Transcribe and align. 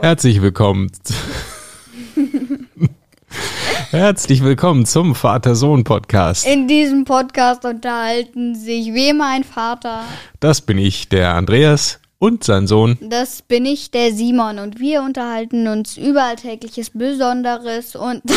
Herzlich 0.00 0.40
willkommen. 0.40 0.90
Herzlich 3.90 4.42
willkommen 4.42 4.86
zum 4.86 5.14
Vater-Sohn-Podcast. 5.14 6.46
In 6.46 6.66
diesem 6.66 7.04
Podcast 7.04 7.64
unterhalten 7.64 8.54
sich 8.54 8.94
wie 8.94 9.08
immer 9.08 9.28
ein 9.30 9.44
Vater. 9.44 10.04
Das 10.38 10.60
bin 10.62 10.78
ich, 10.78 11.08
der 11.08 11.34
Andreas 11.34 12.00
und 12.18 12.44
sein 12.44 12.66
Sohn. 12.66 12.96
Das 13.02 13.42
bin 13.42 13.66
ich, 13.66 13.90
der 13.90 14.12
Simon. 14.14 14.58
Und 14.58 14.80
wir 14.80 15.02
unterhalten 15.02 15.66
uns 15.68 15.96
über 15.96 16.24
Alltägliches 16.24 16.90
Besonderes 16.90 17.96
und, 17.96 18.22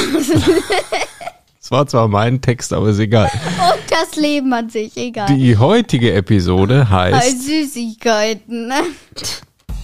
Es 1.62 1.72
war 1.72 1.88
zwar 1.88 2.10
mein 2.10 2.42
Text, 2.42 2.74
aber 2.74 2.90
ist 2.90 3.00
egal. 3.00 3.32
und 3.74 3.90
das 3.90 4.18
Leben 4.18 4.52
an 4.52 4.70
sich. 4.70 4.98
Egal. 4.98 5.28
Die 5.34 5.56
heutige 5.58 6.12
Episode 6.14 6.90
heißt 6.90 7.44
Süßigkeiten. 7.44 8.68
ne? 8.68 8.82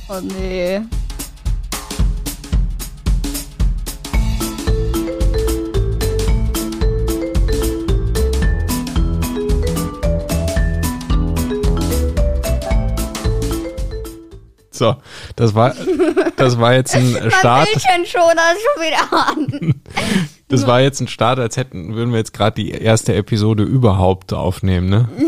Oh 0.09 0.19
nee. 0.19 0.81
So, 14.79 14.95
das 15.35 15.53
war 15.53 15.75
das 16.37 16.57
war 16.57 16.73
jetzt 16.73 16.95
ein 16.95 17.29
Start. 17.39 17.67
Das 20.47 20.65
war 20.65 20.81
jetzt 20.81 20.99
ein 20.99 21.07
Start, 21.07 21.37
als 21.37 21.57
hätten 21.57 21.93
würden 21.95 22.11
wir 22.11 22.17
jetzt 22.17 22.33
gerade 22.33 22.55
die 22.55 22.71
erste 22.71 23.13
Episode 23.13 23.63
überhaupt 23.63 24.33
aufnehmen, 24.33 24.89
ne? 24.89 25.09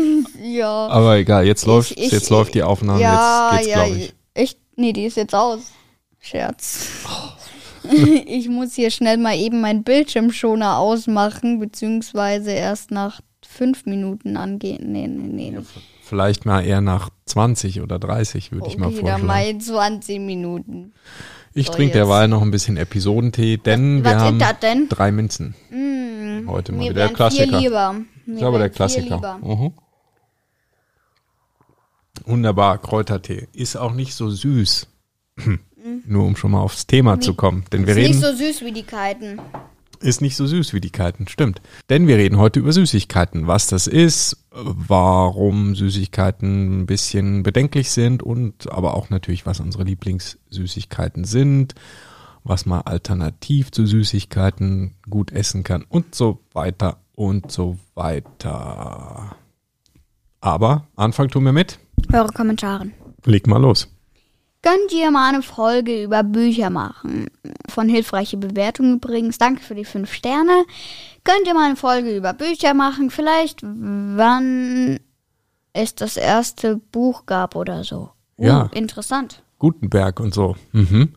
Ja. 0.42 0.88
Aber 0.88 1.16
egal, 1.18 1.46
jetzt 1.46 1.66
läuft 1.66 1.92
ich- 1.92 2.10
jetzt 2.10 2.28
läuft 2.30 2.54
die 2.54 2.64
Aufnahme, 2.64 3.00
ja, 3.00 3.50
jetzt 3.52 3.58
geht's 3.60 3.68
ja, 3.70 3.84
glaube 3.84 3.96
ich. 3.98 4.14
ich. 4.34 4.56
Nee, 4.74 4.92
die 4.92 5.04
ist 5.04 5.16
jetzt 5.16 5.34
aus. 5.34 5.60
Scherz. 6.18 6.88
Oh. 7.06 7.88
ich 8.26 8.48
muss 8.48 8.74
hier 8.74 8.90
schnell 8.90 9.18
mal 9.18 9.36
eben 9.36 9.60
meinen 9.60 9.84
Bildschirmschoner 9.84 10.78
ausmachen, 10.78 11.60
beziehungsweise 11.60 12.50
erst 12.50 12.90
nach 12.90 13.20
fünf 13.46 13.84
Minuten 13.86 14.36
angehen. 14.36 14.90
Nee, 14.92 15.06
nee, 15.06 15.50
nee. 15.52 15.58
Vielleicht 16.02 16.44
mal 16.46 16.64
eher 16.64 16.80
nach 16.80 17.10
20 17.32 17.80
oder 17.80 17.98
30 17.98 18.52
würde 18.52 18.68
ich 18.68 18.76
mal 18.78 18.86
okay, 18.88 19.02
dann 19.02 19.20
vorschlagen. 19.20 19.26
mal 19.26 19.58
20 19.58 20.20
Minuten. 20.20 20.92
Ich 21.54 21.66
So, 21.66 21.72
trinke 21.74 21.94
derweil 21.94 22.28
noch 22.28 22.42
ein 22.42 22.50
bisschen 22.50 22.76
Episodentee, 22.76 23.56
denn 23.58 24.04
Was 24.04 24.12
wir 24.12 24.16
ist 24.16 24.22
haben 24.44 24.58
denn? 24.62 24.88
drei 24.88 25.12
Minzen. 25.12 25.54
Mm, 25.70 26.48
Heute 26.48 26.72
mal 26.72 26.80
wieder 26.82 26.94
der 26.94 27.08
Klassiker. 27.10 27.58
Lieber. 27.58 27.94
Mir 28.26 28.36
ist 28.36 28.42
aber 28.42 28.58
der 28.58 28.70
Klassiker. 28.70 29.38
Mhm. 29.42 29.72
Wunderbar, 32.24 32.78
Kräutertee. 32.78 33.48
Ist 33.52 33.76
auch 33.76 33.92
nicht 33.92 34.14
so 34.14 34.30
süß. 34.30 34.86
Nur 36.06 36.24
um 36.24 36.36
schon 36.36 36.52
mal 36.52 36.60
aufs 36.60 36.86
Thema 36.86 37.20
zu 37.20 37.34
kommen. 37.34 37.64
Denn 37.72 37.86
wir. 37.86 37.92
Ist 37.94 37.98
reden, 37.98 38.10
nicht 38.10 38.20
so 38.20 38.32
süß 38.34 38.62
wie 38.64 38.72
die 38.72 38.84
Kiten. 38.84 39.40
ist 40.00 40.20
nicht 40.20 40.36
so 40.36 40.46
süß 40.46 40.72
wie 40.74 40.80
die 40.80 40.90
Kiten, 40.90 41.26
stimmt. 41.28 41.60
Denn 41.90 42.06
wir 42.06 42.16
reden 42.16 42.38
heute 42.38 42.60
über 42.60 42.72
Süßigkeiten. 42.72 43.46
Was 43.46 43.66
das 43.66 43.86
ist, 43.88 44.36
warum 44.54 45.74
Süßigkeiten 45.74 46.82
ein 46.82 46.86
bisschen 46.86 47.42
bedenklich 47.42 47.90
sind 47.90 48.22
und 48.22 48.70
aber 48.70 48.94
auch 48.94 49.10
natürlich, 49.10 49.46
was 49.46 49.60
unsere 49.60 49.84
Lieblingssüßigkeiten 49.84 51.24
sind, 51.24 51.74
was 52.44 52.66
man 52.66 52.82
alternativ 52.82 53.70
zu 53.70 53.86
Süßigkeiten 53.86 54.94
gut 55.08 55.32
essen 55.32 55.62
kann 55.62 55.84
und 55.88 56.14
so 56.14 56.40
weiter 56.52 56.98
und 57.14 57.50
so 57.52 57.78
weiter. 57.94 59.36
Aber 60.40 60.88
Anfang 60.96 61.28
tun 61.28 61.44
wir 61.44 61.52
mit. 61.52 61.78
Eure 62.12 62.32
Kommentare. 62.32 62.90
Leg 63.24 63.46
mal 63.46 63.60
los. 63.60 63.91
Könnt 64.62 64.92
ihr 64.92 65.10
mal 65.10 65.28
eine 65.32 65.42
Folge 65.42 66.02
über 66.04 66.22
Bücher 66.22 66.70
machen? 66.70 67.26
Von 67.68 67.88
hilfreiche 67.88 68.36
Bewertungen 68.36 68.96
übrigens. 68.96 69.38
Danke 69.38 69.62
für 69.62 69.74
die 69.74 69.84
fünf 69.84 70.12
Sterne. 70.12 70.64
Könnt 71.24 71.46
ihr 71.46 71.54
mal 71.54 71.66
eine 71.66 71.76
Folge 71.76 72.16
über 72.16 72.32
Bücher 72.32 72.72
machen? 72.72 73.10
Vielleicht 73.10 73.60
wann 73.62 75.00
es 75.72 75.94
das 75.96 76.16
erste 76.16 76.76
Buch 76.76 77.26
gab 77.26 77.56
oder 77.56 77.82
so. 77.82 78.10
Uh, 78.38 78.46
Ja. 78.46 78.70
Interessant. 78.72 79.42
Gutenberg 79.58 80.20
und 80.20 80.32
so. 80.34 80.56
Mhm. 80.72 81.14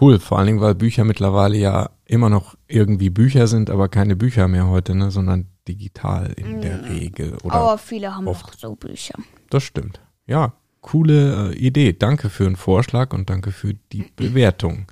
Cool, 0.00 0.18
vor 0.18 0.38
allen 0.38 0.48
Dingen, 0.48 0.60
weil 0.60 0.74
Bücher 0.74 1.04
mittlerweile 1.04 1.56
ja 1.56 1.90
immer 2.06 2.28
noch 2.28 2.56
irgendwie 2.66 3.10
Bücher 3.10 3.46
sind, 3.46 3.70
aber 3.70 3.88
keine 3.88 4.16
Bücher 4.16 4.48
mehr 4.48 4.66
heute, 4.68 4.94
ne, 4.96 5.10
sondern 5.12 5.46
digital 5.68 6.32
in 6.36 6.60
der 6.60 6.88
Regel. 6.88 7.36
Oder 7.44 7.54
Aber 7.54 7.78
viele 7.78 8.14
haben 8.14 8.26
oft. 8.26 8.44
auch 8.44 8.52
so 8.58 8.74
Bücher. 8.74 9.14
das 9.50 9.62
stimmt. 9.62 10.00
Ja, 10.26 10.52
coole 10.84 11.50
äh, 11.50 11.56
Idee. 11.56 11.92
Danke 11.92 12.30
für 12.30 12.44
den 12.44 12.56
Vorschlag 12.56 13.12
und 13.12 13.28
danke 13.28 13.50
für 13.50 13.74
die 13.92 14.04
Bewertung. 14.14 14.86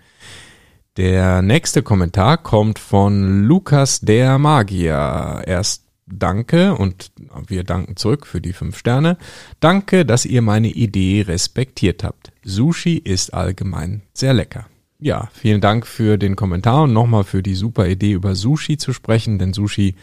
Der 0.97 1.41
nächste 1.43 1.83
Kommentar 1.83 2.39
kommt 2.39 2.79
von 2.79 3.45
Lukas 3.45 4.01
der 4.01 4.39
Magier. 4.39 5.43
Erst 5.47 5.85
danke 6.07 6.75
und 6.75 7.13
wir 7.47 7.65
danken 7.65 7.97
zurück 7.97 8.27
für 8.27 8.41
die 8.41 8.53
fünf 8.53 8.77
Sterne. 8.77 9.17
Danke, 9.61 10.05
dass 10.05 10.25
ihr 10.25 10.43
meine 10.43 10.69
Idee 10.69 11.25
respektiert 11.27 12.05
habt. 12.05 12.33
Sushi 12.45 12.97
ist 12.97 13.33
allgemein 13.33 14.03
sehr 14.13 14.35
lecker. 14.35 14.67
Ja, 14.99 15.29
vielen 15.33 15.61
Dank 15.61 15.87
für 15.87 16.19
den 16.19 16.37
Kommentar 16.37 16.83
und 16.83 16.93
nochmal 16.93 17.25
für 17.25 17.43
die 17.43 17.55
super 17.55 17.89
Idee 17.89 18.13
über 18.13 18.35
Sushi 18.35 18.77
zu 18.77 18.93
sprechen, 18.93 19.39
denn 19.39 19.53
Sushi 19.53 19.95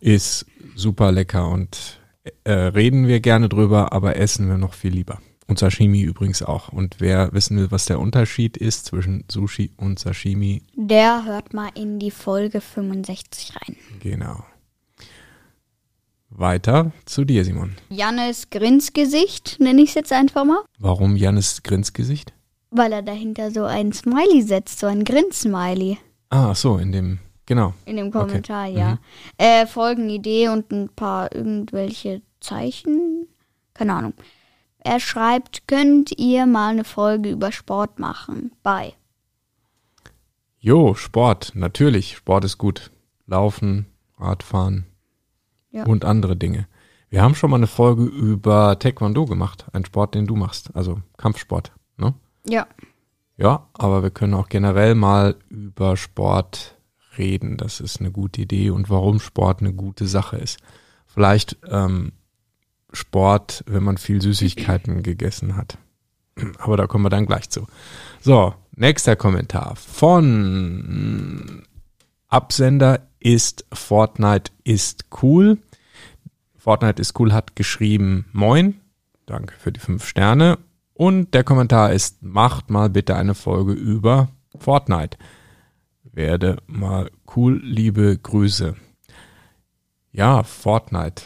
ist 0.00 0.46
super 0.74 1.12
lecker 1.12 1.48
und 1.48 2.00
äh, 2.44 2.52
reden 2.52 3.06
wir 3.06 3.20
gerne 3.20 3.48
drüber, 3.48 3.92
aber 3.92 4.16
essen 4.16 4.48
wir 4.48 4.58
noch 4.58 4.74
viel 4.74 4.92
lieber. 4.92 5.18
Und 5.48 5.58
Sashimi 5.58 6.00
übrigens 6.02 6.42
auch. 6.42 6.68
Und 6.68 6.96
wer 7.00 7.32
wissen 7.32 7.56
will, 7.58 7.70
was 7.70 7.84
der 7.86 7.98
Unterschied 7.98 8.56
ist 8.56 8.86
zwischen 8.86 9.24
Sushi 9.30 9.72
und 9.76 9.98
Sashimi, 9.98 10.62
Der 10.76 11.24
hört 11.24 11.52
mal 11.52 11.70
in 11.74 11.98
die 11.98 12.10
Folge 12.12 12.60
65 12.60 13.52
rein. 13.56 13.76
genau. 14.00 14.44
Weiter 16.30 16.92
zu 17.04 17.24
dir, 17.26 17.44
Simon. 17.44 17.74
Jannes 17.90 18.48
Grinsgesicht, 18.48 19.58
nenne 19.60 19.82
ich 19.82 19.90
es 19.90 19.94
jetzt 19.94 20.12
einfach 20.12 20.44
mal. 20.44 20.62
Warum 20.78 21.14
Jannes 21.16 21.62
Grinsgesicht? 21.62 22.32
Weil 22.70 22.92
er 22.92 23.02
dahinter 23.02 23.50
so 23.50 23.64
ein 23.64 23.92
Smiley 23.92 24.40
setzt, 24.42 24.78
so 24.78 24.86
ein 24.86 25.04
Grins-Smiley. 25.04 25.98
Ah, 26.30 26.54
so, 26.54 26.78
in 26.78 26.92
dem, 26.92 27.18
genau. 27.46 27.74
In 27.84 27.96
dem 27.96 28.10
Kommentar, 28.10 28.68
Mhm. 28.70 28.76
ja. 28.76 28.98
Äh, 29.38 29.66
Folgenidee 29.66 30.48
und 30.48 30.70
ein 30.72 30.88
paar 30.88 31.34
irgendwelche 31.34 32.22
Zeichen. 32.40 33.26
Keine 33.74 33.94
Ahnung. 33.94 34.14
Er 34.78 34.98
schreibt, 35.00 35.68
könnt 35.68 36.18
ihr 36.18 36.46
mal 36.46 36.70
eine 36.70 36.84
Folge 36.84 37.30
über 37.30 37.52
Sport 37.52 37.98
machen? 38.00 38.52
Bei. 38.62 38.94
Jo, 40.58 40.94
Sport, 40.94 41.52
natürlich. 41.54 42.16
Sport 42.16 42.44
ist 42.44 42.58
gut. 42.58 42.90
Laufen, 43.26 43.86
Radfahren 44.18 44.86
Ja. 45.70 45.84
und 45.86 46.04
andere 46.04 46.36
Dinge. 46.36 46.66
Wir 47.10 47.22
haben 47.22 47.34
schon 47.34 47.50
mal 47.50 47.56
eine 47.56 47.66
Folge 47.66 48.04
über 48.04 48.78
Taekwondo 48.78 49.26
gemacht, 49.26 49.66
ein 49.72 49.84
Sport, 49.84 50.14
den 50.14 50.26
du 50.26 50.34
machst, 50.36 50.70
also 50.74 51.00
Kampfsport, 51.18 51.72
ne? 51.96 52.14
Ja. 52.48 52.66
Ja, 53.36 53.66
aber 53.74 54.02
wir 54.02 54.10
können 54.10 54.34
auch 54.34 54.48
generell 54.48 54.94
mal 54.94 55.36
über 55.48 55.96
Sport 55.96 56.71
reden. 57.18 57.56
Das 57.56 57.80
ist 57.80 58.00
eine 58.00 58.10
gute 58.10 58.42
Idee 58.42 58.70
und 58.70 58.90
warum 58.90 59.20
Sport 59.20 59.60
eine 59.60 59.72
gute 59.72 60.06
Sache 60.06 60.36
ist. 60.36 60.58
Vielleicht 61.06 61.56
ähm, 61.68 62.12
Sport, 62.92 63.64
wenn 63.66 63.82
man 63.82 63.98
viel 63.98 64.20
Süßigkeiten 64.20 65.02
gegessen 65.02 65.56
hat. 65.56 65.78
Aber 66.58 66.76
da 66.76 66.86
kommen 66.86 67.04
wir 67.04 67.10
dann 67.10 67.26
gleich 67.26 67.50
zu. 67.50 67.66
So, 68.20 68.54
nächster 68.74 69.16
Kommentar 69.16 69.76
von 69.76 71.62
Absender 72.28 73.08
ist 73.20 73.66
Fortnite 73.72 74.50
ist 74.64 75.06
cool. 75.22 75.58
Fortnite 76.56 77.02
ist 77.02 77.18
cool 77.20 77.32
hat 77.32 77.56
geschrieben 77.56 78.26
Moin. 78.32 78.80
Danke 79.26 79.54
für 79.58 79.72
die 79.72 79.80
fünf 79.80 80.06
Sterne. 80.06 80.58
Und 80.94 81.34
der 81.34 81.44
Kommentar 81.44 81.92
ist, 81.92 82.22
macht 82.22 82.70
mal 82.70 82.88
bitte 82.88 83.16
eine 83.16 83.34
Folge 83.34 83.72
über 83.72 84.28
Fortnite. 84.56 85.18
Werde 86.12 86.58
mal 86.66 87.10
cool, 87.36 87.60
liebe 87.64 88.16
Grüße. 88.18 88.74
Ja, 90.12 90.42
Fortnite. 90.42 91.24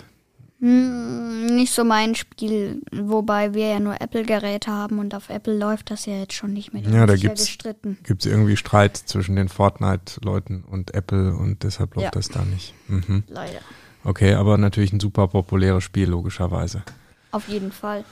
Hm, 0.60 1.46
nicht 1.56 1.72
so 1.72 1.84
mein 1.84 2.14
Spiel, 2.14 2.80
wobei 2.92 3.52
wir 3.52 3.66
ja 3.68 3.80
nur 3.80 4.00
Apple-Geräte 4.00 4.70
haben 4.70 4.98
und 4.98 5.14
auf 5.14 5.28
Apple 5.28 5.58
läuft 5.58 5.90
das 5.90 6.06
ja 6.06 6.14
jetzt 6.14 6.32
schon 6.32 6.52
nicht 6.52 6.72
mehr. 6.72 6.82
Ja, 6.82 7.04
da. 7.04 7.16
Gibt 7.16 7.38
es 7.38 8.26
irgendwie 8.26 8.56
Streit 8.56 8.96
zwischen 8.96 9.36
den 9.36 9.48
Fortnite-Leuten 9.48 10.62
und 10.64 10.94
Apple 10.94 11.34
und 11.34 11.62
deshalb 11.62 11.94
läuft 11.96 12.04
Ja. 12.06 12.10
das 12.12 12.28
da 12.28 12.44
nicht. 12.44 12.72
Mhm. 12.88 13.24
Leider. 13.28 13.60
Okay, 14.04 14.34
aber 14.34 14.56
natürlich 14.56 14.92
ein 14.92 15.00
super 15.00 15.28
populäres 15.28 15.82
Spiel, 15.84 16.08
logischerweise. 16.08 16.84
Auf 17.32 17.48
jeden 17.48 17.72
Fall. 17.72 18.04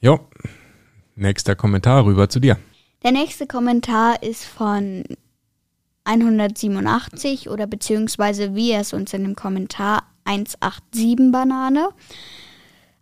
Jo, 0.00 0.20
nächster 1.16 1.56
Kommentar 1.56 2.04
rüber 2.06 2.28
zu 2.28 2.40
dir. 2.40 2.56
Der 3.02 3.12
nächste 3.12 3.46
Kommentar 3.46 4.22
ist 4.22 4.44
von 4.44 5.04
187 6.10 7.48
oder 7.48 7.68
beziehungsweise 7.68 8.54
wie 8.56 8.72
er 8.72 8.80
es 8.80 8.92
uns 8.92 9.12
in 9.14 9.22
dem 9.22 9.36
Kommentar 9.36 10.02
187 10.24 11.30
Banane. 11.30 11.90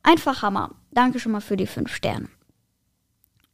Einfach 0.03 0.43
Hammer. 0.43 0.73
Danke 0.91 1.19
schon 1.19 1.33
mal 1.33 1.41
für 1.41 1.57
die 1.57 1.67
5 1.67 1.93
Sterne. 1.95 2.29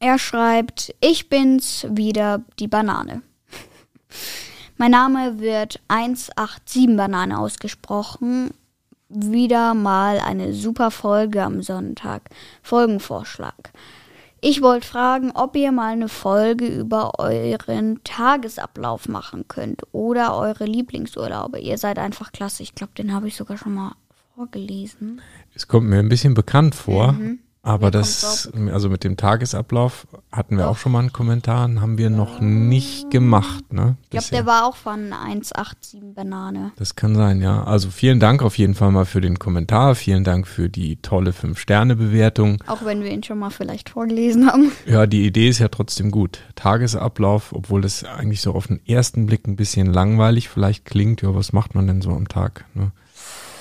Er 0.01 0.19
schreibt, 0.19 0.95
ich 1.01 1.29
bin's 1.29 1.87
wieder, 1.89 2.43
die 2.59 2.69
Banane. 2.69 3.23
mein 4.77 4.91
Name 4.91 5.39
wird 5.39 5.81
187 5.87 6.97
Banane 6.97 7.39
ausgesprochen. 7.39 8.51
Wieder 9.09 9.75
mal 9.75 10.19
eine 10.19 10.53
super 10.53 10.91
Folge 10.91 11.43
am 11.43 11.62
Sonntag. 11.62 12.29
Folgenvorschlag. 12.62 13.71
Ich 14.46 14.61
wollte 14.61 14.87
fragen, 14.87 15.31
ob 15.32 15.56
ihr 15.56 15.73
mal 15.73 15.94
eine 15.94 16.11
Folge 16.11 16.67
über 16.67 17.19
euren 17.19 18.05
Tagesablauf 18.05 19.08
machen 19.08 19.49
könnt 19.49 19.85
oder 19.93 20.37
eure 20.37 20.67
Lieblingsurlaube. 20.67 21.58
Ihr 21.61 21.79
seid 21.79 21.99
einfach 21.99 22.31
klasse. 22.31 22.62
Ich 22.62 22.75
glaube, 22.75 22.93
den 22.93 23.14
habe 23.14 23.26
ich 23.26 23.37
sogar 23.37 23.56
schon 23.56 23.73
mal 23.73 23.94
vorgelesen. 24.35 25.23
Es 25.55 25.67
kommt 25.67 25.88
mir 25.88 25.99
ein 25.99 26.11
bisschen 26.11 26.35
bekannt 26.35 26.75
vor. 26.75 27.12
Mhm. 27.12 27.38
Aber 27.67 27.91
das, 27.91 28.53
also 28.71 28.91
mit 28.91 29.05
dem 29.05 29.17
Tagesablauf 29.17 30.07
hatten 30.31 30.59
wir 30.59 30.69
auch 30.69 30.77
schon 30.77 30.93
mal 30.93 30.99
einen 30.99 31.15
Kommentar, 31.15 31.63
haben 31.81 31.97
wir 31.97 32.11
noch 32.11 32.41
nicht 32.41 33.11
gemacht, 33.11 33.73
ne? 33.73 33.97
Ich 34.03 34.11
glaube, 34.11 34.27
der 34.31 34.45
war 34.45 34.67
auch 34.67 34.77
von 34.77 35.15
187 35.15 36.03
Banane. 36.15 36.73
Das 36.77 36.95
kann 36.95 37.15
sein, 37.15 37.41
ja. 37.41 37.65
Also 37.65 37.89
vielen 37.89 38.21
Dank 38.21 38.43
auf 38.43 38.59
jeden 38.59 38.75
Fall 38.75 38.91
mal 38.91 39.07
für 39.07 39.23
den 39.23 39.39
Kommentar. 39.39 39.95
Vielen 39.95 40.25
Dank 40.25 40.47
für 40.47 40.69
die 40.69 40.97
tolle 40.97 41.31
5-Sterne-Bewertung. 41.31 42.63
Auch 42.67 42.85
wenn 42.85 43.03
wir 43.03 43.11
ihn 43.11 43.23
schon 43.23 43.39
mal 43.39 43.51
vielleicht 43.51 43.89
vorgelesen 43.89 44.47
haben. 44.47 44.71
Ja, 44.87 45.07
die 45.07 45.25
Idee 45.25 45.49
ist 45.49 45.61
ja 45.61 45.69
trotzdem 45.69 46.11
gut. 46.11 46.41
Tagesablauf, 46.57 47.53
obwohl 47.55 47.81
das 47.81 48.05
eigentlich 48.05 48.43
so 48.43 48.53
auf 48.55 48.67
den 48.67 48.81
ersten 48.87 49.25
Blick 49.27 49.47
ein 49.49 49.57
bisschen 49.57 49.93
langweilig 49.93 50.51
vielleicht 50.51 50.85
klingt. 50.85 51.23
Ja, 51.23 51.35
was 51.35 51.53
macht 51.55 51.75
man 51.75 51.87
denn 51.87 52.03
so 52.03 52.11
am 52.11 52.29
Tag, 52.29 52.67
ne? 52.75 52.93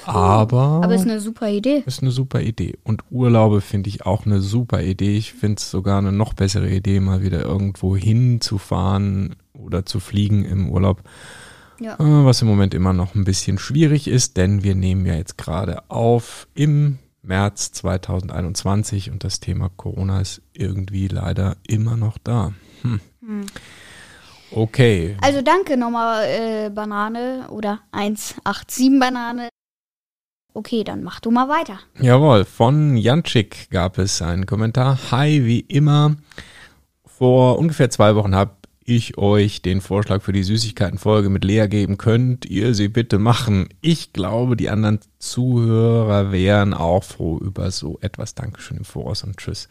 Aber. 0.05 0.81
Aber 0.83 0.95
ist 0.95 1.03
eine 1.03 1.19
super 1.19 1.49
Idee. 1.49 1.83
Ist 1.85 2.01
eine 2.01 2.11
super 2.11 2.41
Idee. 2.41 2.77
Und 2.83 3.03
Urlaube 3.11 3.61
finde 3.61 3.89
ich 3.89 4.05
auch 4.05 4.25
eine 4.25 4.41
super 4.41 4.81
Idee. 4.81 5.17
Ich 5.17 5.33
finde 5.33 5.57
es 5.59 5.71
sogar 5.71 5.97
eine 5.97 6.11
noch 6.11 6.33
bessere 6.33 6.69
Idee, 6.69 6.99
mal 6.99 7.21
wieder 7.21 7.41
irgendwo 7.41 7.95
hinzufahren 7.95 9.35
oder 9.53 9.85
zu 9.85 9.99
fliegen 9.99 10.45
im 10.45 10.69
Urlaub. 10.69 11.01
Ja. 11.79 11.95
Äh, 11.95 12.25
was 12.25 12.41
im 12.41 12.47
Moment 12.47 12.73
immer 12.73 12.93
noch 12.93 13.15
ein 13.15 13.23
bisschen 13.23 13.57
schwierig 13.57 14.07
ist, 14.07 14.37
denn 14.37 14.63
wir 14.63 14.75
nehmen 14.75 15.05
ja 15.05 15.15
jetzt 15.15 15.37
gerade 15.37 15.89
auf 15.89 16.47
im 16.53 16.99
März 17.21 17.71
2021 17.71 19.09
und 19.11 19.23
das 19.23 19.39
Thema 19.39 19.69
Corona 19.69 20.21
ist 20.21 20.41
irgendwie 20.53 21.07
leider 21.07 21.55
immer 21.67 21.97
noch 21.97 22.17
da. 22.17 22.53
Hm. 22.81 22.99
Hm. 23.21 23.45
Okay. 24.51 25.17
Also 25.21 25.41
danke 25.41 25.77
nochmal 25.77 26.25
äh, 26.25 26.69
Banane 26.69 27.47
oder 27.49 27.79
187 27.91 28.99
Banane. 28.99 29.49
Okay, 30.55 30.83
dann 30.83 31.03
mach 31.03 31.19
du 31.19 31.31
mal 31.31 31.49
weiter. 31.49 31.79
Jawohl, 31.99 32.45
von 32.45 32.95
Janczyk 32.95 33.71
gab 33.71 33.97
es 33.97 34.21
einen 34.21 34.45
Kommentar. 34.45 34.99
Hi, 35.11 35.45
wie 35.45 35.61
immer. 35.61 36.15
Vor 37.05 37.57
ungefähr 37.57 37.89
zwei 37.89 38.15
Wochen 38.15 38.35
habe 38.35 38.51
ich 38.85 39.17
euch 39.17 39.61
den 39.61 39.81
Vorschlag 39.81 40.21
für 40.21 40.33
die 40.33 40.43
Süßigkeitenfolge 40.43 41.29
mit 41.29 41.43
Lea 41.43 41.67
geben. 41.67 41.97
Könnt 41.97 42.45
ihr 42.45 42.75
sie 42.75 42.87
bitte 42.87 43.17
machen? 43.17 43.69
Ich 43.81 44.13
glaube, 44.13 44.55
die 44.55 44.69
anderen 44.69 44.99
Zuhörer 45.19 46.31
wären 46.31 46.73
auch 46.73 47.03
froh 47.03 47.39
über 47.39 47.71
so 47.71 47.97
etwas. 48.01 48.35
Dankeschön 48.35 48.77
im 48.77 48.85
Voraus 48.85 49.23
und 49.23 49.37
tschüss. 49.37 49.69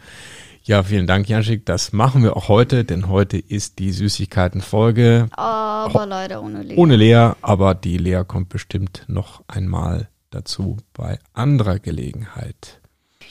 Ja, 0.65 0.83
vielen 0.83 1.07
Dank, 1.07 1.29
Janschik. 1.29 1.67
Das 1.67 1.93
machen 1.93 2.23
wir 2.23 2.37
auch 2.37 2.49
heute, 2.49 2.85
denn 2.85 3.09
heute 3.09 3.37
ist 3.37 3.79
die 3.79 3.93
Süßigkeitenfolge. 3.93 5.29
Aber 5.33 6.07
leider 6.07 6.43
ohne 6.43 6.63
Lea. 6.63 6.77
Ohne 6.77 6.97
Lea, 6.97 7.33
aber 7.43 7.75
die 7.75 7.99
Lea 7.99 8.23
kommt 8.27 8.49
bestimmt 8.49 9.05
noch 9.09 9.43
einmal 9.49 10.09
dazu 10.35 10.79
bei 10.93 11.19
anderer 11.33 11.79
Gelegenheit. 11.79 12.81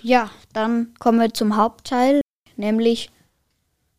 Ja, 0.02 0.30
dann 0.54 0.94
kommen 1.00 1.20
wir 1.20 1.34
zum 1.34 1.58
Hauptteil, 1.58 2.22
nämlich 2.56 3.10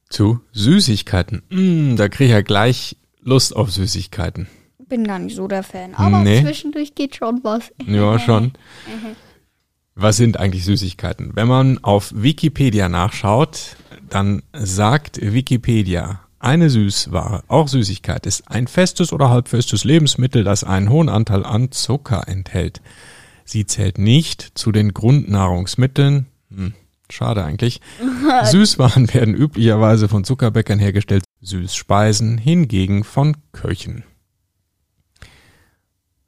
zu 0.09 0.41
Süßigkeiten. 0.53 1.43
Mm, 1.51 1.97
da 1.97 2.09
kriege 2.09 2.25
ich 2.25 2.31
ja 2.31 2.43
gleich 2.43 2.97
Lust 3.21 3.55
auf 3.55 3.71
Süßigkeiten. 3.71 4.49
Bin 4.89 5.05
gar 5.05 5.19
nicht 5.19 5.37
so 5.37 5.49
der 5.49 5.63
Fan, 5.63 5.95
aber 5.95 6.23
nee. 6.23 6.43
zwischendurch 6.43 6.95
geht 6.95 7.17
schon 7.17 7.41
was. 7.43 7.73
Ja, 7.87 8.19
schon. 8.19 8.53
was 9.95 10.17
sind 10.17 10.39
eigentlich 10.39 10.65
Süßigkeiten? 10.65 11.33
Wenn 11.35 11.49
man 11.49 11.83
auf 11.83 12.13
Wikipedia 12.15 12.89
nachschaut, 12.89 13.77
dann 14.11 14.43
sagt 14.53 15.21
Wikipedia, 15.23 16.21
eine 16.43 16.71
Süßware, 16.71 17.45
auch 17.49 17.69
Süßigkeit, 17.69 18.27
ist 18.27 18.49
ein 18.49 18.67
festes 18.67 19.13
oder 19.13 19.31
halbfestes 19.31 19.85
Lebensmittel, 19.85 20.45
das 20.45 20.65
einen 20.65 20.91
hohen 20.91 21.09
Anteil 21.09 21.45
an 21.45 21.71
Zucker 21.71 22.27
enthält. 22.27 22.81
Sie 23.45 23.67
zählt 23.67 23.99
nicht 23.99 24.53
zu 24.55 24.73
den 24.73 24.93
Grundnahrungsmitteln. 24.93 26.27
Hm, 26.51 26.75
schade 27.11 27.45
eigentlich. 27.45 27.81
Süßwaren 28.45 29.13
werden 29.15 29.35
üblicherweise 29.35 30.09
von 30.09 30.25
Zuckerbäckern 30.25 30.79
hergestellt, 30.79 31.25
Süßspeisen 31.41 32.39
hingegen 32.39 33.05
von 33.05 33.37
Köchen. 33.53 34.05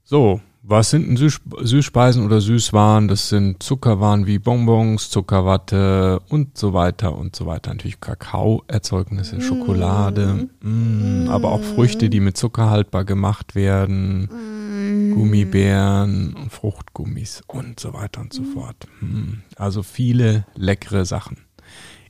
So, 0.05 0.40
was 0.66 0.90
sind 0.90 1.06
denn 1.06 1.16
Süß 1.16 1.43
Süßspeisen 1.61 2.25
oder 2.25 2.40
Süßwaren? 2.40 3.06
Das 3.08 3.28
sind 3.28 3.62
Zuckerwaren 3.62 4.26
wie 4.26 4.38
Bonbons, 4.38 5.11
Zuckerwatte 5.11 6.20
und 6.31 6.56
so 6.56 6.72
weiter 6.72 7.16
und 7.16 7.37
so 7.37 7.44
weiter. 7.44 7.75
Natürlich 7.75 8.00
Kakaoerzeugnisse, 8.00 9.37
mm. 9.37 9.40
Schokolade, 9.43 10.49
mm, 10.62 11.25
mm. 11.25 11.28
aber 11.28 11.52
auch 11.52 11.62
Früchte, 11.62 12.08
die 12.08 12.20
mit 12.20 12.38
Zucker 12.38 12.70
haltbar 12.70 13.05
gemacht 13.05 13.55
werden, 13.55 14.22
mm. 14.22 15.14
Gummibären, 15.14 16.34
Fruchtgummis 16.49 17.43
und 17.46 17.78
so 17.78 17.93
weiter 17.93 18.22
und 18.22 18.32
so 18.32 18.43
mm. 18.43 18.52
fort. 18.55 18.88
Mm. 19.02 19.43
Also 19.56 19.82
viele 19.82 20.46
leckere 20.55 21.05
Sachen. 21.05 21.38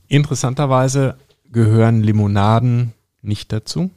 Interessanterweise 0.07 1.17
gehören 1.51 2.03
Limonaden 2.03 2.93
nicht 3.21 3.51
dazu. 3.51 3.91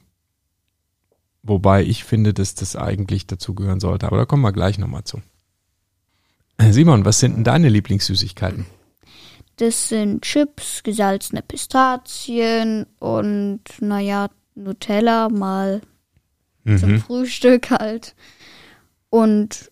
Wobei 1.42 1.84
ich 1.84 2.04
finde, 2.04 2.34
dass 2.34 2.54
das 2.54 2.76
eigentlich 2.76 3.26
dazugehören 3.26 3.80
sollte. 3.80 4.06
Aber 4.06 4.16
da 4.16 4.24
kommen 4.24 4.42
wir 4.42 4.52
gleich 4.52 4.78
nochmal 4.78 5.04
zu. 5.04 5.22
Äh, 6.58 6.72
Simon, 6.72 7.04
was 7.04 7.20
sind 7.20 7.36
denn 7.36 7.44
deine 7.44 7.68
Lieblingssüßigkeiten? 7.68 8.66
Das 9.56 9.88
sind 9.88 10.22
Chips, 10.22 10.82
gesalzene 10.82 11.42
Pistazien 11.42 12.86
und, 12.98 13.60
naja, 13.80 14.28
Nutella 14.54 15.28
mal 15.28 15.80
mhm. 16.64 16.78
zum 16.78 16.98
Frühstück 16.98 17.70
halt. 17.70 18.14
Und 19.10 19.70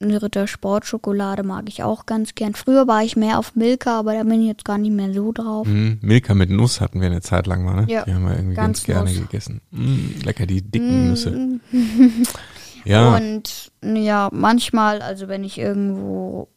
eine 0.00 0.22
Ritter 0.22 0.46
Sportschokolade 0.46 1.42
mag 1.42 1.64
ich 1.68 1.82
auch 1.82 2.06
ganz 2.06 2.34
gern. 2.34 2.54
Früher 2.54 2.86
war 2.86 3.02
ich 3.02 3.16
mehr 3.16 3.38
auf 3.38 3.54
Milka, 3.54 3.98
aber 3.98 4.14
da 4.14 4.22
bin 4.24 4.40
ich 4.40 4.48
jetzt 4.48 4.64
gar 4.64 4.78
nicht 4.78 4.92
mehr 4.92 5.12
so 5.12 5.32
drauf. 5.32 5.66
Mm, 5.66 5.94
Milka 6.00 6.34
mit 6.34 6.50
Nuss 6.50 6.80
hatten 6.80 7.00
wir 7.00 7.06
eine 7.06 7.20
Zeit 7.20 7.46
lang 7.46 7.64
mal, 7.64 7.84
ne? 7.84 7.92
Ja, 7.92 8.04
die 8.04 8.12
haben 8.12 8.24
wir 8.24 8.36
irgendwie 8.36 8.56
ganz, 8.56 8.84
ganz 8.84 9.08
gerne 9.08 9.20
gegessen. 9.20 9.60
Mm, 9.70 10.20
lecker, 10.24 10.46
die 10.46 10.62
dicken 10.62 11.06
mm. 11.06 11.08
Nüsse. 11.10 11.60
ja. 12.84 13.16
Und 13.16 13.72
ja, 13.82 14.28
manchmal, 14.32 15.00
also 15.00 15.28
wenn 15.28 15.44
ich 15.44 15.58
irgendwo, 15.58 16.48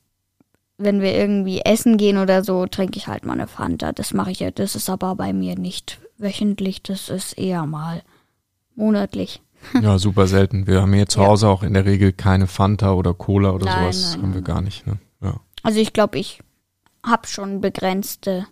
wenn 0.77 1.01
wir 1.01 1.13
irgendwie 1.13 1.62
essen 1.62 1.97
gehen 1.97 2.17
oder 2.17 2.43
so, 2.43 2.65
trinke 2.65 2.97
ich 2.97 3.07
halt 3.07 3.25
mal 3.25 3.33
eine 3.33 3.47
Fanta. 3.47 3.93
Das 3.93 4.13
mache 4.13 4.31
ich 4.31 4.39
ja, 4.39 4.51
das 4.51 4.75
ist 4.75 4.89
aber 4.89 5.15
bei 5.15 5.31
mir 5.31 5.57
nicht 5.57 6.00
wöchentlich, 6.17 6.83
das 6.83 7.09
ist 7.09 7.38
eher 7.38 7.65
mal 7.65 8.01
monatlich. 8.75 9.41
Ja, 9.81 9.97
super 9.97 10.27
selten. 10.27 10.67
Wir 10.67 10.81
haben 10.81 10.93
hier 10.93 11.07
zu 11.07 11.25
Hause 11.25 11.47
auch 11.47 11.63
in 11.63 11.74
der 11.74 11.86
Regel 11.86 12.13
keine 12.13 12.47
Fanta 12.47 12.93
oder 12.93 13.13
Cola 13.13 13.51
oder 13.51 13.65
nein, 13.65 13.93
sowas. 13.93 14.13
Nein, 14.13 14.21
haben 14.21 14.33
wir 14.33 14.41
gar 14.41 14.62
nicht. 14.62 14.88
Ne? 14.88 14.97
Ja. 15.21 15.39
Also 15.63 15.79
ich 15.79 15.93
glaube, 15.93 16.17
ich 16.17 16.41
habe 17.03 17.27
schon 17.27 17.62
begrenzte, 17.62 18.47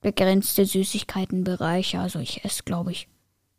begrenzte 0.00 0.64
Süßigkeitenbereiche. 0.64 2.00
Also 2.00 2.18
ich 2.18 2.44
esse, 2.44 2.62
glaube 2.64 2.92
ich, 2.92 3.08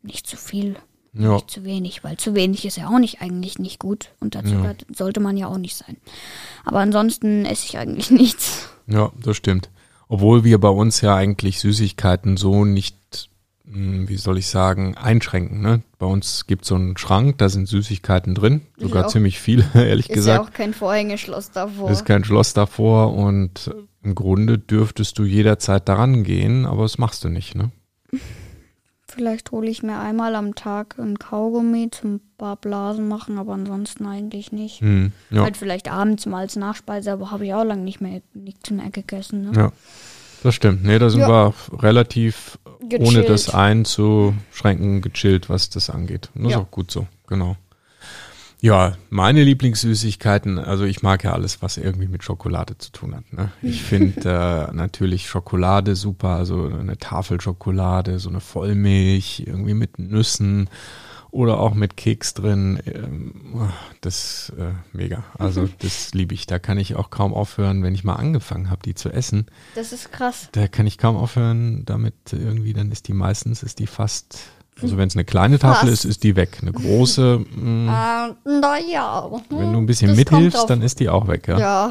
nicht 0.02 0.26
zu 0.26 0.36
viel. 0.36 0.76
Ja. 1.16 1.34
Nicht 1.34 1.50
zu 1.50 1.62
wenig, 1.62 2.02
weil 2.02 2.16
zu 2.16 2.34
wenig 2.34 2.64
ist 2.64 2.76
ja 2.76 2.88
auch 2.88 2.98
nicht 2.98 3.22
eigentlich 3.22 3.60
nicht 3.60 3.78
gut. 3.78 4.10
Und 4.18 4.34
dazu 4.34 4.54
ja. 4.54 4.74
sollte 4.92 5.20
man 5.20 5.36
ja 5.36 5.46
auch 5.46 5.58
nicht 5.58 5.76
sein. 5.76 5.96
Aber 6.64 6.80
ansonsten 6.80 7.44
esse 7.44 7.66
ich 7.66 7.78
eigentlich 7.78 8.10
nichts. 8.10 8.68
Ja, 8.86 9.12
das 9.22 9.36
stimmt. 9.36 9.70
Obwohl 10.08 10.44
wir 10.44 10.58
bei 10.58 10.68
uns 10.68 11.00
ja 11.00 11.14
eigentlich 11.14 11.60
Süßigkeiten 11.60 12.36
so 12.36 12.64
nicht 12.64 13.30
wie 13.64 14.16
soll 14.16 14.38
ich 14.38 14.46
sagen, 14.46 14.96
einschränken. 14.96 15.62
Ne? 15.62 15.82
Bei 15.98 16.06
uns 16.06 16.46
gibt 16.46 16.62
es 16.62 16.68
so 16.68 16.74
einen 16.74 16.96
Schrank, 16.98 17.38
da 17.38 17.48
sind 17.48 17.66
Süßigkeiten 17.66 18.34
drin, 18.34 18.62
sogar 18.76 19.08
ziemlich 19.08 19.40
viele, 19.40 19.64
ehrlich 19.74 20.10
ist 20.10 20.14
gesagt. 20.14 20.42
Ist 20.42 20.46
ja 20.46 20.52
auch 20.52 20.56
kein 20.56 20.74
Vorhängeschloss 20.74 21.50
davor. 21.50 21.90
Ist 21.90 22.04
kein 22.04 22.24
Schloss 22.24 22.52
davor 22.52 23.14
und 23.14 23.74
im 24.02 24.14
Grunde 24.14 24.58
dürftest 24.58 25.18
du 25.18 25.24
jederzeit 25.24 25.88
daran 25.88 26.24
gehen, 26.24 26.66
aber 26.66 26.82
das 26.82 26.98
machst 26.98 27.24
du 27.24 27.28
nicht, 27.28 27.54
ne? 27.54 27.70
Vielleicht 29.06 29.52
hole 29.52 29.70
ich 29.70 29.84
mir 29.84 30.00
einmal 30.00 30.34
am 30.34 30.56
Tag 30.56 30.98
ein 30.98 31.20
Kaugummi 31.20 31.88
zum 31.88 32.20
paar 32.36 32.56
Blasen 32.56 33.06
machen, 33.06 33.38
aber 33.38 33.52
ansonsten 33.52 34.06
eigentlich 34.06 34.50
nicht. 34.50 34.80
Hm, 34.80 35.12
ja. 35.30 35.44
Halt 35.44 35.56
vielleicht 35.56 35.88
abends 35.88 36.26
mal 36.26 36.40
als 36.40 36.56
Nachspeise, 36.56 37.12
aber 37.12 37.30
habe 37.30 37.46
ich 37.46 37.54
auch 37.54 37.62
lange 37.62 37.82
nicht 37.82 38.00
mehr 38.00 38.22
nichts 38.32 38.72
mehr 38.72 38.90
gegessen. 38.90 39.42
Ne? 39.42 39.52
Ja. 39.54 39.72
Das 40.44 40.54
stimmt. 40.54 40.84
Nee, 40.84 40.98
da 40.98 41.08
sind 41.08 41.20
ja. 41.20 41.28
wir 41.28 41.54
relativ, 41.82 42.58
gechillt. 42.88 43.08
ohne 43.08 43.22
das 43.22 43.50
einzuschränken, 43.50 45.02
gechillt, 45.02 45.48
was 45.48 45.70
das 45.70 45.90
angeht. 45.90 46.30
Das 46.34 46.52
ja. 46.52 46.58
ist 46.58 46.64
auch 46.64 46.70
gut 46.70 46.90
so, 46.90 47.06
genau. 47.26 47.56
Ja, 48.64 48.96
meine 49.10 49.44
Lieblingssüßigkeiten, 49.44 50.58
also 50.58 50.84
ich 50.84 51.02
mag 51.02 51.22
ja 51.22 51.34
alles, 51.34 51.60
was 51.60 51.76
irgendwie 51.76 52.08
mit 52.08 52.24
Schokolade 52.24 52.78
zu 52.78 52.92
tun 52.92 53.14
hat. 53.14 53.30
Ne? 53.30 53.52
Ich 53.60 53.82
finde 53.90 54.68
äh, 54.70 54.74
natürlich 54.74 55.28
Schokolade 55.28 55.94
super, 55.96 56.30
also 56.30 56.64
eine 56.68 56.96
Tafel 56.96 57.42
Schokolade, 57.42 58.18
so 58.18 58.30
eine 58.30 58.40
Vollmilch, 58.40 59.44
irgendwie 59.46 59.74
mit 59.74 59.98
Nüssen 59.98 60.70
oder 61.34 61.58
auch 61.58 61.74
mit 61.74 61.96
Keks 61.96 62.32
drin. 62.32 62.80
Ähm, 62.86 63.32
das 64.00 64.52
äh, 64.56 64.72
mega. 64.96 65.24
Also 65.36 65.68
das 65.80 66.14
liebe 66.14 66.32
ich. 66.32 66.46
Da 66.46 66.60
kann 66.60 66.78
ich 66.78 66.94
auch 66.94 67.10
kaum 67.10 67.34
aufhören, 67.34 67.82
wenn 67.82 67.94
ich 67.94 68.04
mal 68.04 68.14
angefangen 68.14 68.70
habe, 68.70 68.82
die 68.84 68.94
zu 68.94 69.10
essen. 69.10 69.46
Das 69.74 69.92
ist 69.92 70.12
krass. 70.12 70.48
Da 70.52 70.68
kann 70.68 70.86
ich 70.86 70.96
kaum 70.96 71.16
aufhören, 71.16 71.84
damit 71.84 72.14
irgendwie, 72.30 72.72
dann 72.72 72.92
ist 72.92 73.08
die 73.08 73.14
meistens, 73.14 73.62
ist 73.62 73.80
die 73.80 73.88
fast 73.88 74.38
also 74.82 74.96
wenn 74.96 75.06
es 75.06 75.14
eine 75.14 75.24
kleine 75.24 75.60
Tafel 75.60 75.88
Fast. 75.90 76.04
ist, 76.04 76.10
ist 76.10 76.24
die 76.24 76.34
weg. 76.34 76.58
Eine 76.60 76.72
große, 76.72 77.44
mh, 77.54 78.34
äh, 78.44 78.58
naja. 78.60 79.30
Wenn 79.48 79.72
du 79.72 79.78
ein 79.78 79.86
bisschen 79.86 80.16
mithilfst, 80.16 80.68
dann 80.68 80.82
ist 80.82 80.98
die 80.98 81.08
auch 81.08 81.28
weg, 81.28 81.46
ja. 81.46 81.58
Ja. 81.58 81.90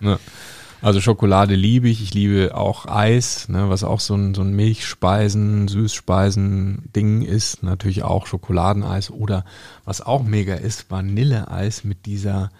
ja. 0.00 0.18
Also 0.80 1.00
Schokolade 1.00 1.54
liebe 1.54 1.88
ich. 1.88 2.02
Ich 2.02 2.14
liebe 2.14 2.54
auch 2.54 2.86
Eis, 2.86 3.48
ne, 3.48 3.68
was 3.68 3.84
auch 3.84 4.00
so 4.00 4.14
ein, 4.14 4.34
so 4.34 4.42
ein 4.42 4.54
Milchspeisen, 4.54 5.68
Süßspeisen-Ding 5.68 7.22
ist. 7.22 7.62
Natürlich 7.62 8.02
auch 8.02 8.26
Schokoladeneis. 8.26 9.10
Oder 9.10 9.44
was 9.84 10.00
auch 10.00 10.22
mega 10.22 10.54
ist, 10.54 10.90
Vanilleeis 10.90 11.84
mit 11.84 12.06
dieser 12.06 12.50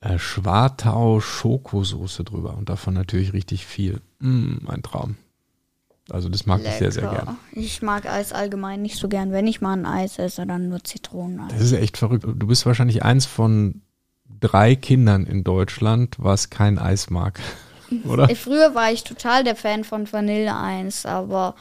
äh, 0.00 0.18
Schwartau-Schokosoße 0.18 2.24
drüber. 2.24 2.56
Und 2.56 2.68
davon 2.68 2.94
natürlich 2.94 3.32
richtig 3.32 3.66
viel. 3.66 4.00
Mm, 4.20 4.66
ein 4.66 4.82
Traum. 4.82 5.16
Also 6.10 6.28
das 6.28 6.46
mag 6.46 6.58
Lecker. 6.58 6.72
ich 6.72 6.78
sehr, 6.78 6.92
sehr 6.92 7.08
gern. 7.08 7.36
Ich 7.52 7.82
mag 7.82 8.06
Eis 8.06 8.32
allgemein 8.32 8.82
nicht 8.82 8.96
so 8.96 9.08
gern. 9.08 9.30
Wenn 9.30 9.46
ich 9.46 9.60
mal 9.60 9.74
ein 9.74 9.86
Eis 9.86 10.18
esse, 10.18 10.46
dann 10.46 10.68
nur 10.68 10.82
Zitroneneis. 10.82 11.52
Das 11.52 11.62
ist 11.62 11.72
echt 11.72 11.96
verrückt. 11.96 12.24
Du 12.24 12.46
bist 12.46 12.66
wahrscheinlich 12.66 13.04
eins 13.04 13.26
von 13.26 13.82
drei 14.40 14.74
Kindern 14.74 15.26
in 15.26 15.44
Deutschland, 15.44 16.16
was 16.18 16.50
kein 16.50 16.78
Eis 16.78 17.10
mag. 17.10 17.40
Oder? 18.08 18.28
Früher 18.34 18.74
war 18.74 18.90
ich 18.92 19.04
total 19.04 19.44
der 19.44 19.56
Fan 19.56 19.84
von 19.84 20.10
Vanilleeis, 20.10 21.04
aber 21.06 21.54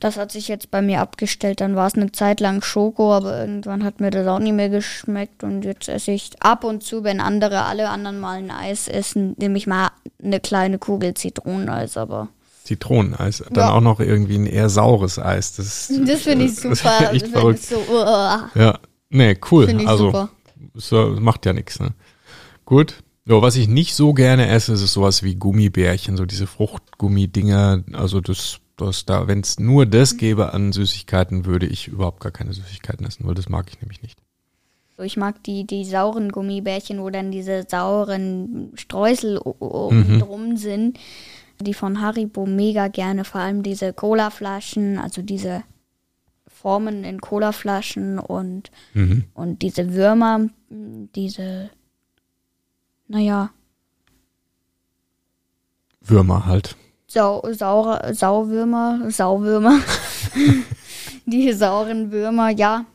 das 0.00 0.16
hat 0.16 0.32
sich 0.32 0.48
jetzt 0.48 0.70
bei 0.70 0.82
mir 0.82 1.00
abgestellt. 1.00 1.60
Dann 1.60 1.76
war 1.76 1.86
es 1.86 1.94
eine 1.94 2.12
Zeit 2.12 2.40
lang 2.40 2.62
Schoko, 2.62 3.12
aber 3.14 3.38
irgendwann 3.38 3.84
hat 3.84 4.00
mir 4.00 4.10
das 4.10 4.26
auch 4.26 4.38
nicht 4.38 4.54
mehr 4.54 4.68
geschmeckt. 4.68 5.42
Und 5.44 5.64
jetzt 5.64 5.88
esse 5.88 6.12
ich 6.12 6.30
ab 6.40 6.64
und 6.64 6.82
zu, 6.82 7.04
wenn 7.04 7.20
andere 7.20 7.62
alle 7.62 7.88
anderen 7.88 8.20
mal 8.20 8.38
ein 8.38 8.50
Eis 8.50 8.88
essen, 8.88 9.34
nehme 9.38 9.56
ich 9.56 9.66
mal 9.66 9.90
eine 10.22 10.40
kleine 10.40 10.78
Kugel 10.78 11.14
Zitroneneis, 11.14 11.96
aber 11.96 12.28
Zitroneneis. 12.64 13.44
Dann 13.50 13.68
ja. 13.68 13.72
auch 13.72 13.80
noch 13.80 14.00
irgendwie 14.00 14.36
ein 14.36 14.46
eher 14.46 14.68
saures 14.68 15.18
Eis. 15.18 15.56
Das, 15.56 15.92
das 16.04 16.22
finde 16.22 16.46
ich 16.46 16.56
super. 16.60 16.74
Das 17.00 17.12
echt 17.12 17.28
verrückt. 17.28 17.62
So, 17.62 17.76
uh. 17.76 18.48
Ja, 18.54 18.78
nee, 19.10 19.38
cool. 19.50 19.86
Also 19.86 20.06
super. 20.06 20.30
So, 20.74 21.16
macht 21.20 21.46
ja 21.46 21.52
nichts. 21.52 21.80
Ne? 21.80 21.92
Gut. 22.64 23.02
So, 23.26 23.40
was 23.40 23.56
ich 23.56 23.68
nicht 23.68 23.94
so 23.94 24.12
gerne 24.12 24.48
esse, 24.48 24.74
ist 24.74 24.80
sowas 24.92 25.22
wie 25.22 25.34
Gummibärchen, 25.34 26.16
so 26.16 26.26
diese 26.26 26.46
Fruchtgummi-Dinger. 26.46 27.84
Also 27.92 28.20
das, 28.20 28.58
das 28.76 29.06
da, 29.06 29.26
wenn 29.26 29.40
es 29.40 29.58
nur 29.58 29.86
das 29.86 30.18
gäbe 30.18 30.52
an 30.52 30.72
Süßigkeiten, 30.72 31.46
würde 31.46 31.66
ich 31.66 31.88
überhaupt 31.88 32.20
gar 32.20 32.32
keine 32.32 32.52
Süßigkeiten 32.52 33.06
essen, 33.06 33.26
weil 33.26 33.34
das 33.34 33.48
mag 33.48 33.66
ich 33.70 33.80
nämlich 33.80 34.02
nicht. 34.02 34.18
Ich 35.02 35.16
mag 35.16 35.42
die, 35.42 35.66
die 35.66 35.84
sauren 35.84 36.30
Gummibärchen, 36.30 37.00
wo 37.00 37.10
dann 37.10 37.32
diese 37.32 37.64
sauren 37.68 38.72
Streusel 38.74 39.38
oben 39.38 40.14
mhm. 40.14 40.18
drum 40.20 40.56
sind 40.56 40.98
die 41.60 41.74
von 41.74 42.00
Haribo 42.00 42.46
mega 42.46 42.88
gerne, 42.88 43.24
vor 43.24 43.40
allem 43.40 43.62
diese 43.62 43.92
Cola-Flaschen, 43.92 44.98
also 44.98 45.22
diese 45.22 45.62
Formen 46.64 47.04
in 47.04 47.20
Cola-Flaschen 47.20 48.18
und, 48.18 48.70
mhm. 48.94 49.24
und 49.34 49.60
diese 49.60 49.92
Würmer, 49.92 50.48
diese, 50.70 51.68
naja. 53.06 53.50
Würmer 56.00 56.46
halt. 56.46 56.74
Sau, 57.06 57.46
saure, 57.52 58.14
Sauwürmer, 58.14 59.10
Sauwürmer. 59.10 59.78
die 61.26 61.52
sauren 61.52 62.10
Würmer, 62.10 62.48
ja, 62.48 62.86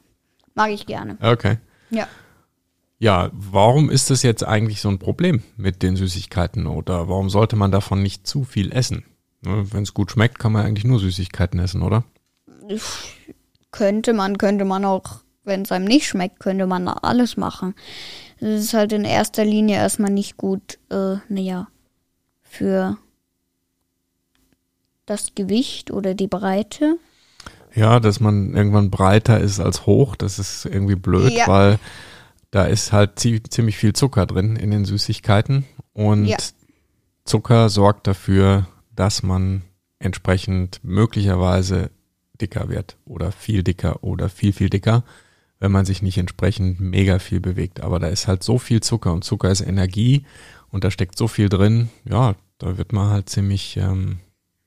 mag 0.55 0.71
ich 0.71 0.87
gerne. 0.87 1.19
Okay. 1.21 1.59
Ja. 1.91 2.07
Ja, 2.97 3.29
warum 3.33 3.91
ist 3.91 4.09
das 4.09 4.23
jetzt 4.23 4.43
eigentlich 4.43 4.81
so 4.81 4.89
ein 4.89 4.97
Problem 4.97 5.43
mit 5.57 5.83
den 5.83 5.95
Süßigkeiten 5.95 6.65
oder 6.65 7.07
warum 7.07 7.29
sollte 7.29 7.55
man 7.55 7.71
davon 7.71 8.01
nicht 8.01 8.25
zu 8.25 8.45
viel 8.45 8.71
essen? 8.71 9.05
Ne, 9.41 9.71
Wenn 9.71 9.83
es 9.83 9.93
gut 9.93 10.09
schmeckt, 10.09 10.39
kann 10.39 10.53
man 10.53 10.65
eigentlich 10.65 10.85
nur 10.85 10.99
Süßigkeiten 10.99 11.59
essen, 11.59 11.83
oder? 11.83 12.03
Könnte 13.71 14.13
man, 14.13 14.37
könnte 14.37 14.65
man 14.65 14.85
auch, 14.85 15.21
wenn 15.43 15.63
es 15.63 15.71
einem 15.71 15.85
nicht 15.85 16.07
schmeckt, 16.07 16.39
könnte 16.39 16.67
man 16.67 16.87
alles 16.87 17.37
machen. 17.37 17.75
Es 18.37 18.63
ist 18.65 18.73
halt 18.73 18.93
in 18.93 19.05
erster 19.05 19.45
Linie 19.45 19.77
erstmal 19.77 20.11
nicht 20.11 20.37
gut, 20.37 20.79
äh, 20.89 21.17
naja, 21.27 21.67
für 22.41 22.97
das 25.05 25.35
Gewicht 25.35 25.91
oder 25.91 26.13
die 26.13 26.27
Breite. 26.27 26.97
Ja, 27.75 27.99
dass 27.99 28.19
man 28.19 28.55
irgendwann 28.55 28.89
breiter 28.89 29.39
ist 29.39 29.59
als 29.59 29.85
hoch, 29.85 30.15
das 30.15 30.39
ist 30.39 30.65
irgendwie 30.65 30.95
blöd, 30.95 31.31
ja. 31.31 31.47
weil 31.47 31.79
da 32.51 32.65
ist 32.65 32.91
halt 32.91 33.19
ziemlich 33.19 33.77
viel 33.77 33.93
Zucker 33.93 34.25
drin 34.25 34.55
in 34.55 34.71
den 34.71 34.85
Süßigkeiten 34.85 35.65
und 35.93 36.25
ja. 36.25 36.37
Zucker 37.25 37.69
sorgt 37.69 38.07
dafür, 38.07 38.67
dass 38.95 39.21
man 39.21 39.61
entsprechend 39.99 40.79
möglicherweise 40.83 41.91
dicker 42.41 42.69
wird 42.69 42.97
oder 43.05 43.31
viel 43.31 43.63
dicker 43.63 44.03
oder 44.03 44.29
viel, 44.29 44.53
viel 44.53 44.69
dicker, 44.69 45.03
wenn 45.59 45.71
man 45.71 45.85
sich 45.85 46.01
nicht 46.01 46.17
entsprechend 46.17 46.79
mega 46.79 47.19
viel 47.19 47.39
bewegt. 47.39 47.81
Aber 47.81 47.99
da 47.99 48.07
ist 48.07 48.27
halt 48.27 48.43
so 48.43 48.57
viel 48.57 48.81
Zucker 48.81 49.13
und 49.13 49.23
Zucker 49.23 49.51
ist 49.51 49.61
Energie 49.61 50.25
und 50.69 50.83
da 50.83 50.91
steckt 50.91 51.17
so 51.17 51.27
viel 51.27 51.49
drin, 51.49 51.89
ja, 52.05 52.35
da 52.57 52.77
wird 52.77 52.93
man 52.93 53.09
halt 53.09 53.29
ziemlich, 53.29 53.77
ähm, 53.77 54.19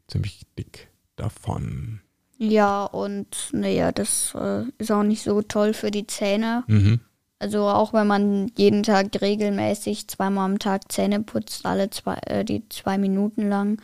ziemlich 0.08 0.42
dick 0.58 0.88
davon. 1.16 2.00
Ja, 2.38 2.84
und 2.84 3.50
naja, 3.52 3.92
das 3.92 4.34
äh, 4.34 4.64
ist 4.78 4.90
auch 4.90 5.04
nicht 5.04 5.22
so 5.22 5.42
toll 5.42 5.74
für 5.74 5.90
die 5.90 6.06
Zähne. 6.06 6.64
Mhm. 6.66 7.00
Also 7.38 7.66
auch 7.66 7.92
wenn 7.92 8.06
man 8.06 8.50
jeden 8.56 8.82
Tag 8.82 9.20
regelmäßig 9.20 10.08
zweimal 10.08 10.46
am 10.46 10.58
Tag 10.58 10.90
Zähne 10.90 11.20
putzt, 11.20 11.66
alle 11.66 11.90
zwei, 11.90 12.14
äh, 12.26 12.44
die 12.44 12.68
zwei 12.68 12.98
Minuten 12.98 13.48
lang, 13.48 13.80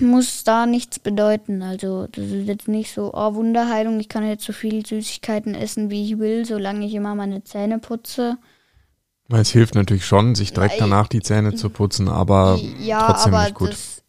muss 0.00 0.44
da 0.44 0.66
nichts 0.66 0.98
bedeuten. 0.98 1.62
Also 1.62 2.06
das 2.08 2.24
ist 2.26 2.46
jetzt 2.46 2.68
nicht 2.68 2.92
so, 2.92 3.12
oh 3.14 3.34
Wunderheilung, 3.34 4.00
ich 4.00 4.08
kann 4.08 4.26
jetzt 4.26 4.44
so 4.44 4.52
viele 4.52 4.84
Süßigkeiten 4.84 5.54
essen, 5.54 5.90
wie 5.90 6.04
ich 6.04 6.18
will, 6.18 6.44
solange 6.44 6.86
ich 6.86 6.94
immer 6.94 7.14
meine 7.14 7.44
Zähne 7.44 7.78
putze. 7.78 8.38
Es 9.28 9.50
hilft 9.50 9.76
natürlich 9.76 10.04
schon, 10.04 10.34
sich 10.34 10.52
direkt 10.52 10.74
ja, 10.74 10.80
danach 10.80 11.06
die 11.06 11.22
Zähne 11.22 11.54
zu 11.54 11.70
putzen, 11.70 12.08
aber 12.08 12.58
ja, 12.80 13.06
trotzdem 13.06 13.34
aber 13.34 13.44
nicht 13.44 13.54
gut. 13.54 13.70
Das, 13.70 14.02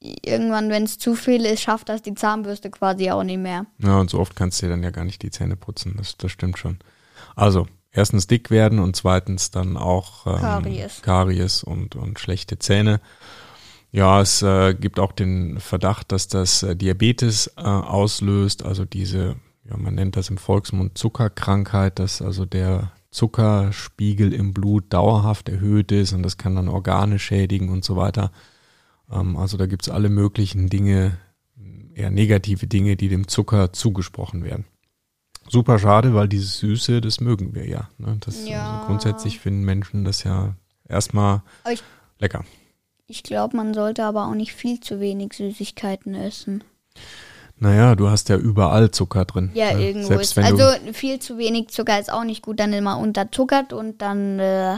irgendwann, 0.00 0.70
wenn 0.70 0.84
es 0.84 0.98
zu 0.98 1.16
viel 1.16 1.44
ist, 1.44 1.60
schafft 1.62 1.88
das 1.88 2.02
die 2.02 2.14
Zahnbürste 2.14 2.70
quasi 2.70 3.10
auch 3.10 3.24
nicht 3.24 3.40
mehr. 3.40 3.66
Ja, 3.78 3.98
und 3.98 4.10
so 4.10 4.20
oft 4.20 4.36
kannst 4.36 4.62
du 4.62 4.66
dir 4.66 4.70
dann 4.70 4.82
ja 4.82 4.90
gar 4.90 5.04
nicht 5.04 5.22
die 5.22 5.30
Zähne 5.30 5.56
putzen. 5.56 5.94
Das, 5.96 6.16
das 6.16 6.30
stimmt 6.30 6.58
schon. 6.58 6.78
Also 7.34 7.66
erstens 7.92 8.26
dick 8.26 8.50
werden 8.50 8.78
und 8.78 8.96
zweitens 8.96 9.50
dann 9.50 9.76
auch 9.76 10.26
ähm, 10.26 10.40
Karies, 10.40 11.02
Karies 11.02 11.62
und, 11.64 11.96
und 11.96 12.18
schlechte 12.18 12.58
Zähne. 12.58 13.00
Ja, 13.92 14.20
es 14.20 14.42
äh, 14.42 14.74
gibt 14.74 15.00
auch 15.00 15.12
den 15.12 15.58
Verdacht, 15.58 16.12
dass 16.12 16.28
das 16.28 16.62
äh, 16.62 16.76
Diabetes 16.76 17.48
äh, 17.56 17.62
auslöst, 17.62 18.64
also 18.64 18.84
diese, 18.84 19.36
ja, 19.68 19.76
man 19.76 19.96
nennt 19.96 20.16
das 20.16 20.30
im 20.30 20.38
Volksmund 20.38 20.96
Zuckerkrankheit, 20.96 21.98
dass 21.98 22.22
also 22.22 22.44
der 22.44 22.92
Zuckerspiegel 23.10 24.32
im 24.32 24.52
Blut 24.52 24.92
dauerhaft 24.92 25.48
erhöht 25.48 25.90
ist 25.90 26.12
und 26.12 26.22
das 26.22 26.38
kann 26.38 26.54
dann 26.54 26.68
Organe 26.68 27.18
schädigen 27.18 27.68
und 27.68 27.84
so 27.84 27.96
weiter. 27.96 28.30
Ähm, 29.10 29.36
also 29.36 29.56
da 29.56 29.66
gibt's 29.66 29.88
alle 29.88 30.08
möglichen 30.08 30.68
Dinge, 30.68 31.18
eher 31.94 32.10
negative 32.10 32.68
Dinge, 32.68 32.96
die 32.96 33.08
dem 33.08 33.26
Zucker 33.26 33.72
zugesprochen 33.72 34.44
werden 34.44 34.66
super 35.50 35.78
schade, 35.78 36.14
weil 36.14 36.28
dieses 36.28 36.58
Süße, 36.58 37.00
das 37.00 37.20
mögen 37.20 37.54
wir 37.54 37.66
ja. 37.66 37.90
Ne? 37.98 38.16
Das, 38.20 38.46
ja. 38.48 38.74
Also 38.74 38.86
grundsätzlich 38.86 39.40
finden 39.40 39.64
Menschen 39.64 40.04
das 40.04 40.22
ja 40.24 40.54
erstmal 40.88 41.42
lecker. 42.18 42.44
Ich 43.10 43.24
glaube, 43.24 43.56
man 43.56 43.74
sollte 43.74 44.04
aber 44.04 44.28
auch 44.28 44.34
nicht 44.34 44.52
viel 44.52 44.78
zu 44.78 45.00
wenig 45.00 45.32
Süßigkeiten 45.32 46.14
essen. 46.14 46.62
Naja, 47.58 47.96
du 47.96 48.08
hast 48.08 48.28
ja 48.28 48.36
überall 48.36 48.92
Zucker 48.92 49.24
drin. 49.24 49.50
Ja, 49.52 49.74
ne? 49.74 49.88
irgendwo. 49.88 50.08
Selbst, 50.08 50.38
ist, 50.38 50.44
also 50.44 50.64
viel 50.92 51.18
zu 51.18 51.36
wenig 51.36 51.68
Zucker 51.68 51.98
ist 51.98 52.12
auch 52.12 52.22
nicht 52.22 52.42
gut, 52.42 52.60
dann 52.60 52.72
immer 52.72 52.98
unterzuckert 52.98 53.72
und 53.72 54.00
dann 54.00 54.38
äh, 54.38 54.76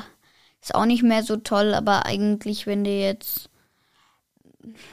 ist 0.62 0.74
auch 0.74 0.86
nicht 0.86 1.02
mehr 1.02 1.22
so 1.22 1.36
toll, 1.36 1.74
aber 1.74 2.06
eigentlich, 2.06 2.66
wenn 2.66 2.84
du 2.84 2.90
jetzt 2.90 3.50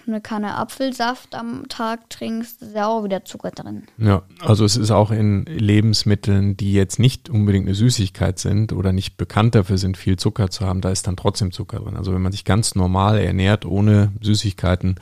eine 0.08 0.22
Kanne 0.22 0.56
Apfelsaft 0.56 1.36
am 1.36 1.68
Tag 1.70 2.10
trinkst, 2.10 2.62
ist 2.62 2.76
ja 2.76 2.88
auch 2.88 3.04
wieder 3.04 3.26
Zucker 3.26 3.52
drin. 3.52 3.84
Ja, 3.98 4.24
also 4.40 4.66
es 4.66 4.78
ist 4.78 4.92
auch 4.92 5.12
in 5.12 5.46
Lebensmitteln, 5.46 6.58
die 6.58 6.74
jetzt 6.74 7.00
nicht 7.00 7.30
unbedingt 7.30 7.68
eine 7.68 7.76
Süßigkeit 7.76 8.40
sind 8.40 8.74
oder 8.74 8.92
nicht 8.92 9.18
bekannt 9.18 9.56
dafür 9.56 9.78
sind, 9.78 9.98
viel 9.98 10.18
Zucker 10.18 10.50
zu 10.50 10.66
haben, 10.66 10.82
da 10.82 10.90
ist 10.90 11.08
dann 11.08 11.18
trotzdem 11.18 11.52
Zucker 11.52 11.80
drin. 11.80 11.98
Also 11.98 12.14
wenn 12.14 12.22
man 12.22 12.32
sich 12.32 12.46
ganz 12.46 12.76
normal 12.76 13.20
ernährt, 13.20 13.66
ohne 13.66 14.12
Süßigkeiten, 14.22 14.96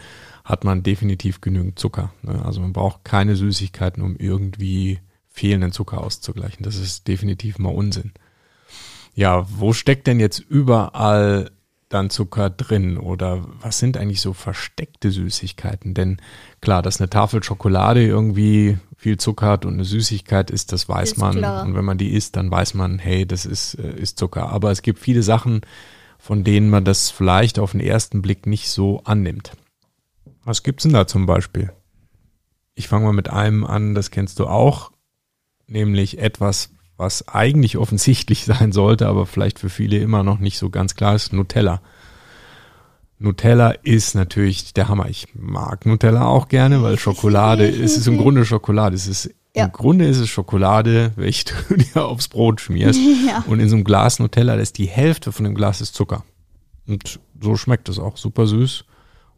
hat 0.43 0.63
man 0.63 0.83
definitiv 0.83 1.41
genügend 1.41 1.77
Zucker. 1.77 2.13
Ne? 2.21 2.43
Also 2.45 2.61
man 2.61 2.73
braucht 2.73 3.03
keine 3.03 3.35
Süßigkeiten, 3.35 4.01
um 4.01 4.15
irgendwie 4.15 4.99
fehlenden 5.27 5.71
Zucker 5.71 6.01
auszugleichen. 6.01 6.63
Das 6.63 6.77
ist 6.77 7.07
definitiv 7.07 7.59
mal 7.59 7.69
Unsinn. 7.69 8.13
Ja, 9.13 9.45
wo 9.49 9.73
steckt 9.73 10.07
denn 10.07 10.19
jetzt 10.19 10.39
überall 10.39 11.51
dann 11.89 12.09
Zucker 12.09 12.49
drin? 12.49 12.97
Oder 12.97 13.45
was 13.61 13.79
sind 13.79 13.97
eigentlich 13.97 14.21
so 14.21 14.33
versteckte 14.33 15.11
Süßigkeiten? 15.11 15.93
Denn 15.93 16.17
klar, 16.61 16.81
dass 16.81 16.99
eine 16.99 17.09
Tafel 17.09 17.43
Schokolade 17.43 18.05
irgendwie 18.05 18.77
viel 18.97 19.17
Zucker 19.17 19.47
hat 19.47 19.65
und 19.65 19.75
eine 19.75 19.85
Süßigkeit 19.85 20.49
ist, 20.51 20.71
das 20.71 20.89
weiß 20.89 21.13
Ist 21.13 21.17
man. 21.17 21.35
klar. 21.35 21.65
Und 21.65 21.75
wenn 21.75 21.85
man 21.85 21.97
die 21.97 22.13
isst, 22.13 22.35
dann 22.35 22.49
weiß 22.49 22.73
man, 22.73 22.99
hey, 22.99 23.25
das 23.25 23.45
ist, 23.45 23.75
äh, 23.75 23.93
ist 23.95 24.17
Zucker. 24.17 24.49
Aber 24.49 24.71
es 24.71 24.81
gibt 24.81 24.99
viele 24.99 25.23
Sachen, 25.23 25.61
von 26.17 26.43
denen 26.43 26.69
man 26.69 26.83
das 26.83 27.09
vielleicht 27.09 27.59
auf 27.59 27.71
den 27.71 27.79
ersten 27.79 28.21
Blick 28.21 28.47
nicht 28.47 28.69
so 28.69 29.01
annimmt. 29.03 29.53
Was 30.43 30.63
gibt's 30.63 30.83
denn 30.83 30.93
da 30.93 31.07
zum 31.07 31.25
Beispiel? 31.25 31.71
Ich 32.73 32.87
fange 32.87 33.05
mal 33.05 33.13
mit 33.13 33.29
einem 33.29 33.65
an, 33.65 33.95
das 33.95 34.11
kennst 34.11 34.39
du 34.39 34.47
auch, 34.47 34.91
nämlich 35.67 36.19
etwas, 36.19 36.69
was 36.97 37.27
eigentlich 37.27 37.77
offensichtlich 37.77 38.45
sein 38.45 38.71
sollte, 38.71 39.07
aber 39.07 39.25
vielleicht 39.25 39.59
für 39.59 39.69
viele 39.69 39.97
immer 39.99 40.23
noch 40.23 40.39
nicht 40.39 40.57
so 40.57 40.69
ganz 40.69 40.95
klar 40.95 41.15
ist, 41.15 41.33
Nutella. 41.33 41.81
Nutella 43.19 43.71
ist 43.71 44.13
natürlich 44.13 44.73
der 44.73 44.89
Hammer. 44.89 45.09
Ich 45.09 45.27
mag 45.33 45.85
Nutella 45.85 46.25
auch 46.27 46.47
gerne, 46.49 46.83
weil 46.83 46.99
Schokolade, 46.99 47.67
es 47.67 47.97
ist 47.97 48.07
im 48.07 48.17
Grunde 48.21 48.45
Schokolade. 48.45 48.95
Es 48.95 49.07
ist, 49.07 49.33
Ja. 49.55 49.65
Im 49.65 49.71
Grunde 49.71 50.05
ist 50.07 50.17
es 50.19 50.29
Schokolade, 50.29 51.13
welche 51.15 51.45
du 51.67 51.75
dir 51.77 52.05
aufs 52.05 52.27
Brot 52.27 52.61
schmierst. 52.61 52.99
Ja. 53.27 53.43
Und 53.47 53.59
in 53.59 53.69
so 53.69 53.75
einem 53.75 53.85
Glas 53.85 54.19
Nutella, 54.19 54.55
da 54.55 54.61
ist 54.61 54.77
die 54.77 54.85
Hälfte 54.85 55.31
von 55.31 55.45
dem 55.45 55.55
Glas 55.55 55.81
ist 55.81 55.95
Zucker. 55.95 56.23
Und 56.87 57.19
so 57.41 57.55
schmeckt 57.57 57.89
es 57.89 57.97
auch 57.97 58.17
super 58.17 58.45
süß. 58.45 58.85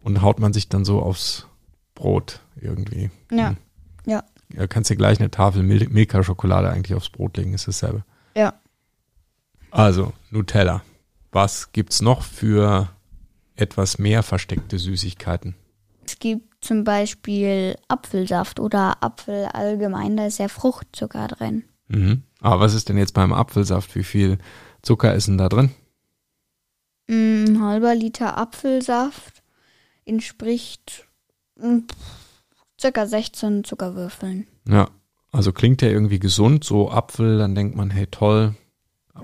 Und 0.01 0.21
haut 0.21 0.39
man 0.39 0.51
sich 0.53 0.67
dann 0.69 0.83
so 0.85 1.01
aufs 1.01 1.47
Brot 1.95 2.41
irgendwie. 2.59 3.11
Ja. 3.31 3.55
Ja. 4.05 4.23
Ja, 4.53 4.67
kannst 4.67 4.89
dir 4.89 4.95
gleich 4.95 5.19
eine 5.19 5.31
Tafel 5.31 5.63
Mil 5.63 5.87
Milka-Schokolade 5.89 6.69
eigentlich 6.69 6.95
aufs 6.95 7.09
Brot 7.09 7.37
legen, 7.37 7.53
ist 7.53 7.67
dasselbe. 7.67 8.03
Ja. 8.35 8.53
Also, 9.71 10.13
Nutella. 10.31 10.81
Was 11.31 11.71
gibt's 11.71 12.01
noch 12.01 12.23
für 12.23 12.89
etwas 13.55 13.99
mehr 13.99 14.23
versteckte 14.23 14.79
Süßigkeiten? 14.79 15.55
Es 16.05 16.17
gibt 16.17 16.65
zum 16.65 16.83
Beispiel 16.83 17.75
Apfelsaft 17.87 18.59
oder 18.59 19.03
Apfel 19.03 19.45
allgemein, 19.45 20.17
da 20.17 20.25
ist 20.25 20.39
ja 20.39 20.47
Fruchtzucker 20.47 21.27
drin. 21.27 21.65
Mhm. 21.87 22.23
Aber 22.41 22.61
was 22.61 22.73
ist 22.73 22.89
denn 22.89 22.97
jetzt 22.97 23.13
beim 23.13 23.31
Apfelsaft? 23.33 23.95
Wie 23.95 24.03
viel 24.03 24.39
Zucker 24.81 25.13
ist 25.13 25.27
denn 25.27 25.37
da 25.37 25.49
drin? 25.49 25.71
Mm, 27.07 27.45
Ein 27.47 27.61
halber 27.61 27.93
Liter 27.95 28.37
Apfelsaft 28.37 29.43
entspricht 30.05 31.07
mm, 31.57 31.79
circa 32.79 33.05
16 33.05 33.63
Zuckerwürfeln. 33.63 34.47
Ja, 34.67 34.89
also 35.31 35.51
klingt 35.51 35.81
ja 35.81 35.89
irgendwie 35.89 36.19
gesund, 36.19 36.63
so 36.63 36.91
Apfel, 36.91 37.37
dann 37.37 37.55
denkt 37.55 37.75
man, 37.75 37.89
hey 37.89 38.07
toll, 38.07 38.55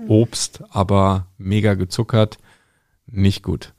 Obst, 0.08 0.62
aber 0.70 1.26
mega 1.38 1.74
gezuckert, 1.74 2.38
nicht 3.06 3.42
gut. 3.42 3.72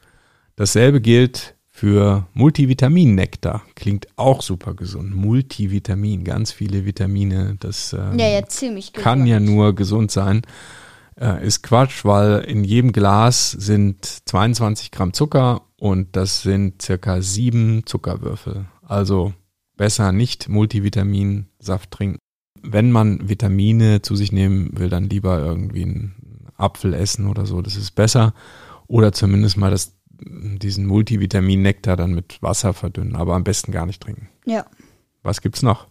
Dasselbe 0.56 1.00
gilt 1.00 1.56
für 1.70 2.26
Multivitamin-Nektar, 2.34 3.62
klingt 3.76 4.08
auch 4.16 4.42
super 4.42 4.74
gesund. 4.74 5.16
Multivitamin, 5.16 6.24
ganz 6.24 6.52
viele 6.52 6.86
Vitamine, 6.86 7.56
das 7.60 7.94
ähm, 7.94 8.18
Ja, 8.18 8.28
ja, 8.28 8.42
gesund. 8.42 8.94
kann 8.96 9.28
ja 9.28 9.40
nur 9.40 9.76
gesund 9.76 10.10
sein. 10.10 10.42
Äh, 11.20 11.46
ist 11.46 11.62
Quatsch, 11.62 12.04
weil 12.04 12.40
in 12.46 12.64
jedem 12.64 12.92
Glas 12.94 13.52
sind 13.52 14.04
22 14.06 14.90
Gramm 14.90 15.14
Zucker 15.14 15.62
und 15.78 16.16
das 16.16 16.42
sind 16.42 16.82
circa 16.82 17.22
sieben 17.22 17.86
Zuckerwürfel. 17.86 18.66
Also 18.82 19.34
besser 19.78 20.12
nicht 20.12 20.50
Multivitaminsaft 20.50 21.92
trinken. 21.92 22.20
Wenn 22.62 22.92
man 22.92 23.30
Vitamine 23.30 24.02
zu 24.02 24.16
sich 24.16 24.32
nehmen 24.32 24.78
will, 24.78 24.90
dann 24.90 25.10
lieber 25.10 25.40
irgendwie 25.40 25.84
einen 25.84 26.48
Apfel 26.58 26.94
essen 26.94 27.28
oder 27.28 27.46
so, 27.46 27.62
das 27.62 27.76
ist 27.76 27.92
besser. 27.92 28.34
Oder 28.88 29.12
zumindest 29.14 29.58
mal 29.58 29.70
das, 29.72 29.94
diesen 30.10 30.86
Multivitamin-Nektar 30.88 31.96
dann 31.96 32.14
mit 32.14 32.42
Wasser 32.42 32.74
verdünnen, 32.74 33.16
aber 33.16 33.36
am 33.36 33.44
besten 33.44 33.72
gar 33.72 33.86
nicht 33.86 34.02
trinken. 34.02 34.30
Ja. 34.46 34.66
Was 35.24 35.42
gibt's 35.42 35.62
noch? 35.62 35.88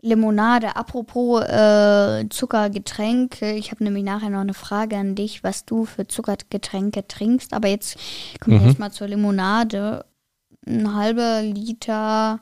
Limonade. 0.00 0.76
Apropos 0.76 1.42
äh, 1.42 2.28
Zuckergetränke. 2.28 3.52
Ich 3.54 3.70
habe 3.72 3.82
nämlich 3.82 4.04
nachher 4.04 4.30
noch 4.30 4.40
eine 4.40 4.54
Frage 4.54 4.96
an 4.96 5.14
dich, 5.14 5.42
was 5.42 5.64
du 5.64 5.86
für 5.86 6.06
Zuckergetränke 6.06 7.08
trinkst. 7.08 7.52
Aber 7.52 7.68
jetzt 7.68 7.96
kommen 8.40 8.56
wir 8.56 8.60
Mhm. 8.60 8.66
erstmal 8.68 8.92
zur 8.92 9.08
Limonade. 9.08 10.04
Ein 10.66 10.94
halber 10.94 11.42
Liter 11.42 12.40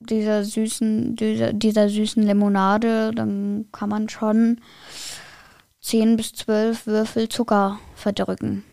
dieser 0.00 0.44
süßen, 0.44 1.16
dieser, 1.16 1.52
dieser 1.52 1.88
süßen 1.88 2.22
Limonade, 2.22 3.12
dann 3.14 3.66
kann 3.72 3.88
man 3.88 4.08
schon 4.08 4.60
10 5.80 6.16
bis 6.16 6.32
12 6.32 6.86
Würfel 6.86 7.28
Zucker 7.28 7.78
verdrücken. 7.94 8.64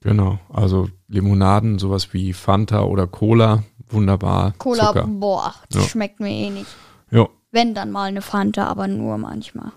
Genau, 0.00 0.38
also 0.52 0.88
Limonaden, 1.08 1.78
sowas 1.78 2.12
wie 2.12 2.32
Fanta 2.32 2.82
oder 2.84 3.06
Cola, 3.06 3.64
wunderbar. 3.88 4.52
Cola, 4.58 4.88
Zucker. 4.88 5.06
boah, 5.08 5.54
das 5.70 5.82
Ja. 5.82 5.88
schmeckt 5.88 6.20
mir 6.20 6.30
eh 6.30 6.50
nicht. 6.50 6.70
Ja. 7.10 7.26
Wenn 7.50 7.74
dann 7.74 7.90
mal 7.90 8.04
eine 8.08 8.22
Fanta, 8.22 8.66
aber 8.66 8.86
nur 8.88 9.18
manchmal. 9.18 9.72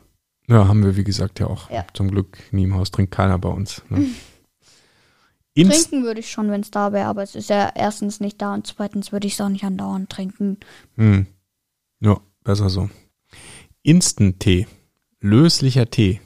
ja, 0.47 0.67
haben 0.67 0.83
wir 0.83 0.95
wie 0.97 1.03
gesagt 1.05 1.39
ja 1.39 1.47
auch. 1.47 1.69
Ja. 1.71 1.85
Zum 1.93 2.11
Glück 2.11 2.37
nie 2.51 2.63
im 2.65 2.75
Haus, 2.75 2.91
trinkt 2.91 3.11
keiner 3.13 3.37
bei 3.39 3.49
uns. 3.49 3.81
Ne? 3.89 4.05
Inst 5.53 5.89
Trinken 5.89 6.05
würde 6.05 6.21
ich 6.21 6.31
schon, 6.31 6.49
wenn 6.49 6.61
es 6.61 6.71
da 6.71 6.93
wäre, 6.93 7.07
aber 7.07 7.23
es 7.23 7.35
ist 7.35 7.49
ja 7.49 7.71
erstens 7.75 8.19
nicht 8.19 8.41
da 8.41 8.53
und 8.53 8.65
zweitens 8.67 9.11
würde 9.11 9.27
ich 9.27 9.33
es 9.33 9.41
auch 9.41 9.49
nicht 9.49 9.63
andauernd 9.65 10.09
trinken. 10.09 10.57
hm. 10.95 11.27
Ja, 11.99 12.19
besser 12.43 12.69
so. 12.69 12.89
Instant-Tee, 13.83 14.67
löslicher 15.19 15.89
Tee, 15.89 16.19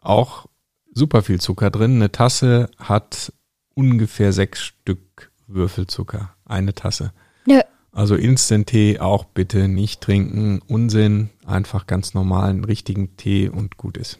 auch 0.00 0.46
super 0.92 1.22
viel 1.22 1.40
Zucker 1.40 1.70
drin. 1.70 1.96
Eine 1.96 2.10
Tasse 2.10 2.68
hat 2.78 3.32
ungefähr 3.74 4.32
sechs 4.32 4.62
Stück 4.62 5.30
Würfelzucker, 5.46 6.34
eine 6.44 6.74
Tasse. 6.74 7.12
Nö. 7.46 7.60
Also 7.92 8.16
Instant-Tee 8.16 8.98
auch 9.00 9.24
bitte 9.24 9.68
nicht 9.68 10.00
trinken, 10.00 10.60
Unsinn, 10.66 11.30
einfach 11.46 11.86
ganz 11.86 12.14
normalen, 12.14 12.64
richtigen 12.64 13.16
Tee 13.16 13.48
und 13.48 13.76
gut 13.76 13.96
ist. 13.96 14.18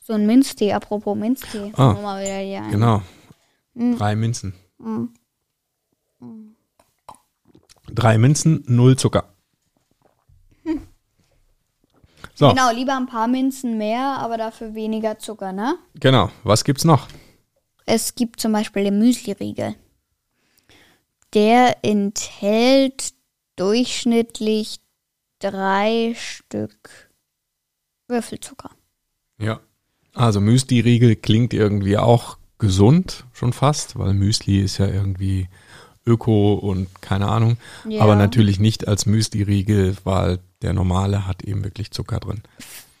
So 0.00 0.14
ein 0.14 0.26
Minztee, 0.26 0.72
apropos 0.72 1.16
Minztee. 1.16 1.72
Ah. 1.76 2.20
Genau. 2.70 3.02
Mhm. 3.74 3.96
Drei 3.96 4.16
Minzen. 4.16 4.54
Mhm. 4.78 5.12
Drei 7.92 8.18
Minzen, 8.18 8.62
null 8.66 8.96
Zucker. 8.96 9.34
So, 12.40 12.48
genau. 12.48 12.72
Lieber 12.72 12.96
ein 12.96 13.04
paar 13.04 13.28
Minzen 13.28 13.76
mehr, 13.76 14.16
aber 14.18 14.38
dafür 14.38 14.74
weniger 14.74 15.18
Zucker, 15.18 15.52
ne? 15.52 15.76
Genau. 15.94 16.30
Was 16.42 16.64
gibt's 16.64 16.84
noch? 16.84 17.06
Es 17.84 18.14
gibt 18.14 18.40
zum 18.40 18.52
Beispiel 18.52 18.84
den 18.84 18.98
Müsli-Riegel. 18.98 19.74
Der 21.34 21.84
enthält 21.84 23.12
durchschnittlich 23.56 24.80
drei 25.38 26.14
Stück 26.16 27.10
Würfelzucker. 28.08 28.70
Ja. 29.38 29.60
Also 30.14 30.40
Müsli-Riegel 30.40 31.16
klingt 31.16 31.52
irgendwie 31.52 31.98
auch 31.98 32.38
gesund, 32.60 33.24
schon 33.32 33.52
fast, 33.52 33.98
weil 33.98 34.14
Müsli 34.14 34.60
ist 34.60 34.78
ja 34.78 34.86
irgendwie 34.86 35.48
Öko 36.06 36.54
und 36.54 37.02
keine 37.02 37.26
Ahnung. 37.26 37.56
Ja. 37.88 38.02
Aber 38.02 38.14
natürlich 38.14 38.60
nicht 38.60 38.86
als 38.86 39.06
Müsli-Riegel, 39.06 39.96
weil 40.04 40.38
der 40.62 40.72
normale 40.72 41.26
hat 41.26 41.42
eben 41.42 41.64
wirklich 41.64 41.90
Zucker 41.90 42.20
drin. 42.20 42.42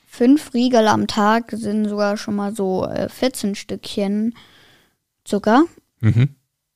Fünf 0.08 0.52
Riegel 0.54 0.88
am 0.88 1.06
Tag 1.06 1.52
sind 1.52 1.88
sogar 1.88 2.16
schon 2.16 2.36
mal 2.36 2.54
so 2.54 2.84
äh, 2.86 3.08
14 3.08 3.54
Stückchen 3.54 4.34
Zucker. 5.24 5.64
Mhm. 6.00 6.30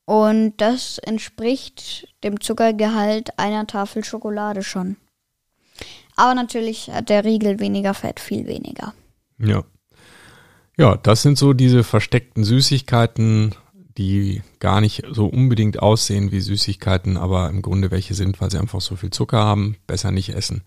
Und 0.06 0.54
das 0.58 0.98
entspricht 0.98 2.08
dem 2.22 2.40
Zuckergehalt 2.40 3.38
einer 3.38 3.66
Tafel 3.66 4.04
Schokolade 4.04 4.62
schon. 4.62 4.96
Aber 6.16 6.34
natürlich 6.34 6.90
hat 6.90 7.08
der 7.08 7.24
Riegel 7.24 7.58
weniger 7.58 7.94
Fett, 7.94 8.20
viel 8.20 8.46
weniger. 8.46 8.94
Ja. 9.38 9.64
Ja, 10.76 10.96
das 10.96 11.22
sind 11.22 11.38
so 11.38 11.52
diese 11.52 11.84
versteckten 11.84 12.44
Süßigkeiten, 12.44 13.54
die 13.96 14.42
gar 14.58 14.80
nicht 14.80 15.04
so 15.10 15.26
unbedingt 15.26 15.80
aussehen 15.80 16.32
wie 16.32 16.40
Süßigkeiten, 16.40 17.16
aber 17.16 17.48
im 17.48 17.62
Grunde 17.62 17.90
welche 17.90 18.14
sind, 18.14 18.40
weil 18.40 18.50
sie 18.50 18.58
einfach 18.58 18.80
so 18.80 18.96
viel 18.96 19.10
Zucker 19.10 19.38
haben, 19.38 19.76
besser 19.86 20.10
nicht 20.10 20.30
essen. 20.30 20.62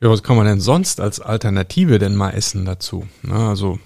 Ja, 0.00 0.10
was 0.10 0.22
kann 0.22 0.36
man 0.36 0.46
denn 0.46 0.60
sonst 0.60 1.00
als 1.00 1.18
Alternative 1.20 1.98
denn 1.98 2.14
mal 2.14 2.30
essen 2.30 2.64
dazu? 2.64 3.08
Na, 3.22 3.48
also 3.48 3.78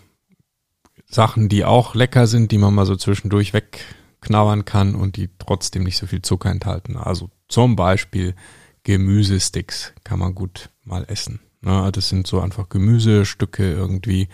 Sachen, 1.07 1.49
die 1.49 1.65
auch 1.65 1.95
lecker 1.95 2.27
sind, 2.27 2.53
die 2.53 2.59
man 2.59 2.75
mal 2.75 2.87
so 2.87 2.97
zwischendurch 2.97 3.55
wegknabbern 3.55 4.67
kann 4.67 4.95
und 4.95 5.17
die 5.17 5.31
trotzdem 5.39 5.85
nicht 5.85 5.97
so 5.97 6.07
viel 6.07 6.21
Zucker 6.21 6.51
enthalten. 6.51 6.97
Also 6.97 7.31
zum 7.49 7.77
Beispiel 7.77 8.35
Gemüsesticks 8.83 9.95
kann 10.05 10.19
man 10.19 10.35
gut 10.35 10.71
mal 10.85 11.05
essen. 11.09 11.41
Na, 11.61 11.91
das 11.91 12.09
sind 12.09 12.27
so 12.27 12.41
einfach 12.41 12.69
Gemüsestücke 12.69 13.73
irgendwie, 13.73 14.29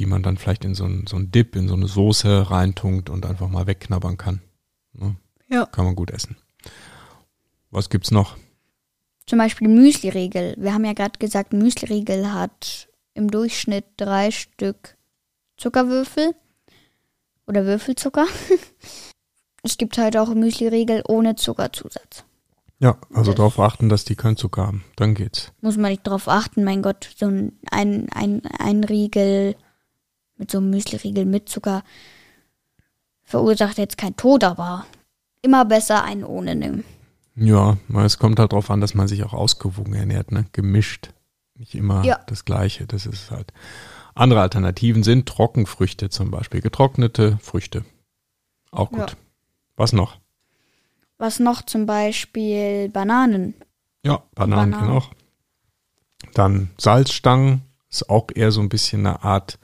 die 0.00 0.06
man 0.06 0.22
dann 0.24 0.36
vielleicht 0.36 0.64
in 0.64 0.74
so 0.74 0.84
ein, 0.84 1.06
so 1.06 1.18
Dip, 1.18 1.54
in 1.54 1.68
so 1.68 1.74
eine 1.74 1.86
Soße 1.86 2.50
reintunkt 2.50 3.10
und 3.10 3.24
einfach 3.26 3.48
mal 3.48 3.66
wegknabbern 3.66 4.16
kann. 4.16 4.40
Ne? 4.94 5.14
Ja. 5.48 5.66
Kann 5.66 5.84
man 5.84 5.94
gut 5.94 6.10
essen. 6.10 6.36
Was 7.70 7.88
gibt's 7.90 8.10
noch? 8.10 8.36
zum 9.30 9.38
Beispiel 9.38 9.68
Müsli-Riegel. 9.68 10.56
Wir 10.58 10.74
haben 10.74 10.84
ja 10.84 10.92
gerade 10.92 11.16
gesagt, 11.20 11.52
Müsli-Riegel 11.52 12.32
hat 12.32 12.88
im 13.14 13.30
Durchschnitt 13.30 13.84
drei 13.96 14.32
Stück 14.32 14.96
Zuckerwürfel 15.56 16.34
oder 17.46 17.64
Würfelzucker. 17.64 18.26
es 19.62 19.78
gibt 19.78 19.98
halt 19.98 20.16
auch 20.16 20.34
Müsli-Riegel 20.34 21.04
ohne 21.06 21.36
Zuckerzusatz. 21.36 22.24
Ja, 22.80 22.98
also 23.14 23.30
Das- 23.30 23.36
darauf 23.36 23.60
achten, 23.60 23.88
dass 23.88 24.04
die 24.04 24.16
keinen 24.16 24.36
Zucker 24.36 24.66
haben. 24.66 24.84
Dann 24.96 25.14
geht's. 25.14 25.52
Muss 25.60 25.76
man 25.76 25.92
nicht 25.92 26.02
drauf 26.02 26.26
achten, 26.26 26.64
mein 26.64 26.82
Gott, 26.82 27.08
so 27.16 27.26
ein, 27.26 27.52
ein, 27.70 28.08
ein, 28.12 28.42
ein 28.58 28.82
Riegel 28.82 29.54
mit 30.40 30.50
so 30.50 30.58
einem 30.58 30.70
Müsli-Riegel 30.70 31.26
mit 31.26 31.48
Zucker 31.48 31.84
verursacht 33.22 33.78
jetzt 33.78 33.96
keinen 33.98 34.16
Tod, 34.16 34.42
aber 34.42 34.86
immer 35.42 35.64
besser 35.64 36.02
einen 36.02 36.24
ohne 36.24 36.56
nehmen. 36.56 36.82
Ja, 37.36 37.76
es 38.04 38.18
kommt 38.18 38.38
halt 38.40 38.52
darauf 38.52 38.70
an, 38.70 38.80
dass 38.80 38.94
man 38.94 39.06
sich 39.06 39.22
auch 39.22 39.32
ausgewogen 39.34 39.94
ernährt, 39.94 40.32
ne? 40.32 40.46
Gemischt. 40.52 41.10
Nicht 41.54 41.74
immer 41.74 42.02
Ja. 42.04 42.18
das 42.26 42.44
Gleiche. 42.44 42.86
Das 42.86 43.06
ist 43.06 43.30
halt. 43.30 43.52
Andere 44.14 44.40
Alternativen 44.40 45.02
sind 45.04 45.28
Trockenfrüchte 45.28 46.08
zum 46.10 46.30
Beispiel. 46.30 46.60
Getrocknete 46.60 47.38
Früchte. 47.40 47.84
Auch 48.72 48.90
gut. 48.90 48.98
Ja. 49.10 49.16
Was 49.76 49.92
noch? 49.92 50.16
Was 51.18 51.38
noch 51.38 51.62
zum 51.62 51.86
Beispiel 51.86 52.88
Bananen. 52.88 53.54
Ja, 54.04 54.22
Bananen 54.34 54.72
Bananen. 54.72 54.90
auch. 54.96 55.10
Dann 56.34 56.70
Salzstangen 56.78 57.62
ist 57.90 58.08
auch 58.10 58.28
eher 58.34 58.52
so 58.52 58.60
ein 58.60 58.68
bisschen 58.70 59.06
eine 59.06 59.22
Art 59.22 59.58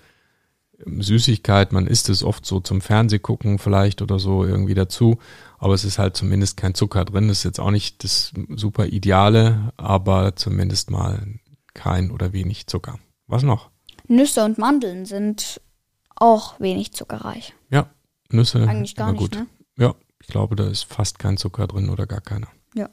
Süßigkeit. 0.85 1.73
Man 1.73 1.87
isst 1.87 2.09
es 2.09 2.23
oft 2.23 2.45
so 2.45 2.61
zum 2.61 2.81
Fernsehgucken 2.81 3.59
vielleicht 3.59 4.03
oder 4.03 4.19
so 4.19 4.45
irgendwie 4.45 4.75
dazu. 4.75 5.19
Aber 5.59 5.75
es 5.75 5.85
ist 5.85 5.99
halt 5.99 6.17
zumindest 6.17 6.57
kein 6.57 6.75
Zucker 6.75 7.05
drin. 7.05 7.29
Das 7.29 7.39
ist 7.39 7.45
jetzt 7.45 7.61
auch 7.61 7.71
nicht 7.71 8.05
das 8.05 8.33
super 8.55 8.87
Ideale, 8.87 9.73
aber 9.77 10.37
zumindest 10.37 10.91
mal 10.91 11.27
kein 11.75 12.11
oder 12.11 12.33
wenig 12.33 12.67
Zucker. 12.67 12.99
Was 13.27 13.43
noch? 13.43 13.71
Nüsse 14.09 14.45
und 14.45 14.59
Mandeln 14.59 15.05
sind 15.07 15.61
auch 16.15 16.61
wenig 16.61 16.93
zuckerreich. 16.93 17.55
Ja, 17.71 17.91
Nüsse. 18.31 18.67
Eigentlich 18.69 18.95
gar 18.97 19.13
nicht, 19.13 19.19
gut. 19.21 19.35
ne? 19.35 19.47
Ja, 19.79 19.95
ich 20.21 20.29
glaube, 20.29 20.57
da 20.57 20.67
ist 20.69 20.85
fast 20.85 21.19
kein 21.19 21.37
Zucker 21.37 21.67
drin 21.67 21.89
oder 21.89 22.07
gar 22.07 22.21
keiner. 22.21 22.49
Ja. 22.75 22.89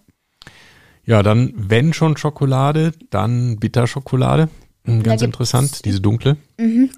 Ja, 1.05 1.21
dann, 1.21 1.53
wenn 1.55 1.93
schon 1.93 2.15
Schokolade, 2.17 2.93
dann 3.09 3.57
Bitterschokolade. 3.57 4.49
Hm, 4.85 5.03
Da 5.03 5.11
Ganz 5.11 5.21
interessant, 5.21 5.85
diese 5.85 6.01
dunkle. 6.01 6.37
Mhm. 6.57 6.91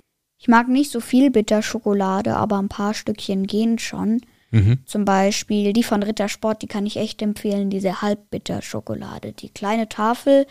Ich 0.46 0.48
mag 0.48 0.68
nicht 0.68 0.92
so 0.92 1.00
viel 1.00 1.32
Bitterschokolade, 1.32 2.36
aber 2.36 2.60
ein 2.60 2.70
paar 2.70 2.94
Stückchen 2.94 3.48
gehen 3.48 3.80
schon. 3.80 4.22
Mhm. 4.52 4.78
Zum 4.86 5.04
Beispiel 5.04 5.74
die 5.74 5.82
von 5.82 6.04
Rittersport, 6.04 6.62
die 6.62 6.68
kann 6.68 6.86
ich 6.86 6.98
echt 6.98 7.24
empfehlen, 7.24 7.72
diese 7.72 8.04
Halbbitterschokolade. 8.04 9.32
Die 9.32 9.50
kleine 9.50 9.90
Tafel 9.90 10.46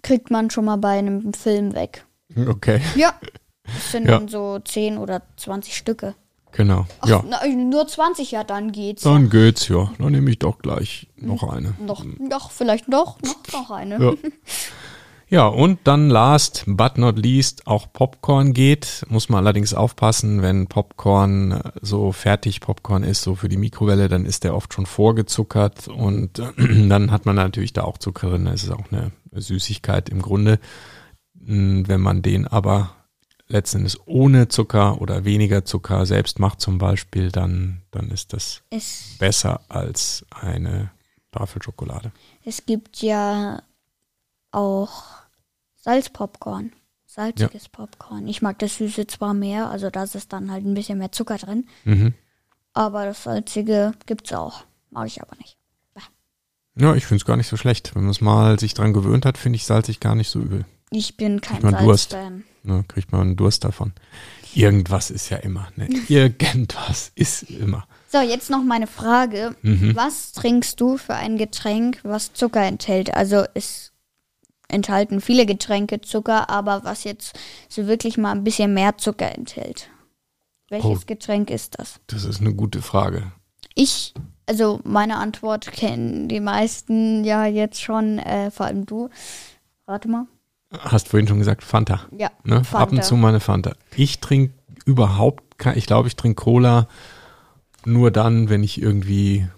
kriegt 0.00 0.30
man 0.30 0.48
schon 0.48 0.64
mal 0.64 0.78
bei 0.78 0.98
einem 0.98 1.34
Film 1.34 1.74
weg. 1.74 2.06
Okay, 2.48 2.80
Ja. 2.96 3.12
Das 3.64 3.92
sind 3.92 4.06
Ja. 4.08 4.12
dann 4.18 4.28
so 4.28 4.58
10 4.60 4.96
oder 4.96 5.20
20 5.36 5.76
Stücke. 5.76 6.14
genau. 6.52 6.86
Ach, 7.00 7.08
ja, 7.08 7.22
na, 7.28 7.46
nur 7.48 7.86
20, 7.86 8.30
ja, 8.30 8.44
dann 8.44 8.72
geht's. 8.72 9.02
dann 9.02 9.28
geht's 9.28 9.68
ja. 9.68 9.92
Dann 9.98 10.12
nehme 10.12 10.30
ich 10.30 10.38
doch 10.38 10.56
gleich 10.60 11.06
noch 11.16 11.42
eine. 11.42 11.74
Noch, 11.78 12.02
noch, 12.18 12.50
vielleicht 12.50 12.88
noch, 12.88 13.20
noch, 13.20 13.36
noch 13.52 13.70
eine. 13.72 14.02
Ja. 14.02 14.12
Ja, 15.30 15.46
und 15.46 15.80
dann 15.84 16.08
last 16.08 16.64
but 16.66 16.96
not 16.96 17.18
least 17.18 17.66
auch 17.66 17.92
Popcorn 17.92 18.54
geht. 18.54 19.04
Muss 19.08 19.28
man 19.28 19.44
allerdings 19.44 19.74
aufpassen, 19.74 20.40
wenn 20.40 20.68
Popcorn 20.68 21.52
äh, 21.52 21.72
so 21.82 22.12
fertig 22.12 22.60
Popcorn 22.62 23.02
ist, 23.02 23.22
so 23.22 23.34
für 23.34 23.50
die 23.50 23.58
Mikrowelle, 23.58 24.08
dann 24.08 24.24
ist 24.24 24.44
der 24.44 24.54
oft 24.54 24.72
schon 24.72 24.86
vorgezuckert 24.86 25.88
und 25.88 26.38
äh, 26.38 26.52
dann 26.88 27.10
hat 27.10 27.26
man 27.26 27.36
natürlich 27.36 27.74
da 27.74 27.82
auch 27.82 27.98
Zucker 27.98 28.30
drin. 28.30 28.46
Das 28.46 28.62
ist 28.64 28.70
auch 28.70 28.90
eine 28.90 29.12
Süßigkeit 29.32 30.08
im 30.08 30.22
Grunde. 30.22 30.58
Mm, 31.34 31.82
Wenn 31.86 32.00
man 32.00 32.22
den 32.22 32.46
aber 32.46 32.94
letzten 33.48 33.78
Endes 33.78 33.98
ohne 34.06 34.48
Zucker 34.48 35.00
oder 35.00 35.26
weniger 35.26 35.64
Zucker 35.64 36.06
selbst 36.06 36.38
macht 36.38 36.60
zum 36.62 36.78
Beispiel, 36.78 37.30
dann, 37.30 37.82
dann 37.90 38.10
ist 38.10 38.32
das 38.32 38.62
Es, 38.70 39.16
besser 39.18 39.60
als 39.68 40.24
eine 40.30 40.90
Tafel 41.32 41.62
Schokolade. 41.62 42.12
es 42.44 42.64
gibt 42.64 43.02
ja 43.02 43.60
auch 44.50 45.04
Salzpopcorn. 45.76 46.72
Salziges 47.06 47.68
Popcorn. 47.70 48.28
Ich 48.28 48.42
mag 48.42 48.58
das 48.58 48.76
Süße 48.76 49.06
zwar 49.06 49.32
mehr, 49.32 49.70
also 49.70 49.88
da 49.90 50.04
ist 50.04 50.32
dann 50.32 50.52
halt 50.52 50.64
ein 50.64 50.74
bisschen 50.74 50.98
mehr 50.98 51.10
Zucker 51.10 51.38
drin. 51.38 51.66
Mhm. 51.84 52.14
Aber 52.74 53.06
das 53.06 53.24
Salzige 53.24 53.92
gibt's 54.06 54.32
auch. 54.32 54.64
Mag 54.90 55.06
ich 55.06 55.22
aber 55.22 55.34
nicht. 55.36 55.58
Ja, 56.80 56.94
ich 56.94 57.06
finde 57.06 57.20
es 57.22 57.24
gar 57.24 57.36
nicht 57.36 57.48
so 57.48 57.56
schlecht. 57.56 57.94
Wenn 57.94 58.02
man 58.02 58.12
es 58.12 58.20
mal 58.20 58.58
sich 58.60 58.72
dran 58.72 58.92
gewöhnt 58.92 59.26
hat, 59.26 59.36
finde 59.36 59.56
ich 59.56 59.64
salzig 59.64 59.98
gar 59.98 60.14
nicht 60.14 60.28
so 60.28 60.38
übel. 60.38 60.64
Ich 60.90 61.16
bin 61.16 61.40
kein. 61.40 61.60
Salzfan. 61.60 62.44
Ne, 62.62 62.84
kriegt 62.86 63.10
man 63.10 63.22
einen 63.22 63.36
Durst 63.36 63.64
davon. 63.64 63.92
Irgendwas 64.54 65.10
ist 65.10 65.28
ja 65.28 65.38
immer. 65.38 65.68
Ne? 65.76 65.88
Irgendwas 66.08 67.10
ist 67.14 67.50
immer. 67.50 67.86
So, 68.10 68.20
jetzt 68.20 68.48
noch 68.48 68.62
meine 68.62 68.86
Frage. 68.86 69.56
Mhm. 69.62 69.96
Was 69.96 70.32
trinkst 70.32 70.80
du 70.80 70.96
für 70.98 71.14
ein 71.14 71.36
Getränk, 71.36 72.00
was 72.04 72.32
Zucker 72.32 72.62
enthält? 72.62 73.12
Also 73.12 73.44
es 73.54 73.87
enthalten 74.68 75.20
viele 75.20 75.46
Getränke 75.46 76.00
Zucker, 76.00 76.48
aber 76.50 76.84
was 76.84 77.04
jetzt 77.04 77.38
so 77.68 77.86
wirklich 77.86 78.18
mal 78.18 78.32
ein 78.32 78.44
bisschen 78.44 78.74
mehr 78.74 78.96
Zucker 78.98 79.34
enthält. 79.36 79.88
Welches 80.68 81.02
Oh. 81.02 81.06
Getränk 81.06 81.50
ist 81.50 81.78
das? 81.78 81.98
Das 82.08 82.24
ist 82.24 82.40
eine 82.40 82.54
gute 82.54 82.82
Frage. 82.82 83.32
Ich, 83.74 84.12
also 84.46 84.80
meine 84.84 85.16
Antwort 85.16 85.72
kennen 85.72 86.28
die 86.28 86.40
meisten 86.40 87.24
ja 87.24 87.46
jetzt 87.46 87.80
schon, 87.80 88.18
äh, 88.18 88.50
vor 88.50 88.66
allem 88.66 88.84
du. 88.84 89.08
Warte 89.86 90.08
mal. 90.08 90.26
Hast 90.78 91.08
vorhin 91.08 91.26
schon 91.28 91.38
gesagt, 91.38 91.62
Fanta. 91.64 92.00
Ja, 92.16 92.30
Ne? 92.44 92.56
Ab 92.58 92.66
Fanta. 92.66 92.96
und 92.96 93.04
zu 93.04 93.16
mal 93.16 93.28
eine 93.28 93.40
Fanta. 93.40 93.72
Ich 93.96 94.20
trinke 94.20 94.52
überhaupt 94.84 95.56
kein, 95.58 95.78
ich 95.78 95.86
glaube, 95.86 96.08
ich 96.08 96.16
trinke 96.16 96.42
Cola 96.42 96.88
nur 97.86 98.10
dann, 98.10 98.50
wenn 98.50 98.62
ich 98.62 98.82
irgendwie 98.82 99.48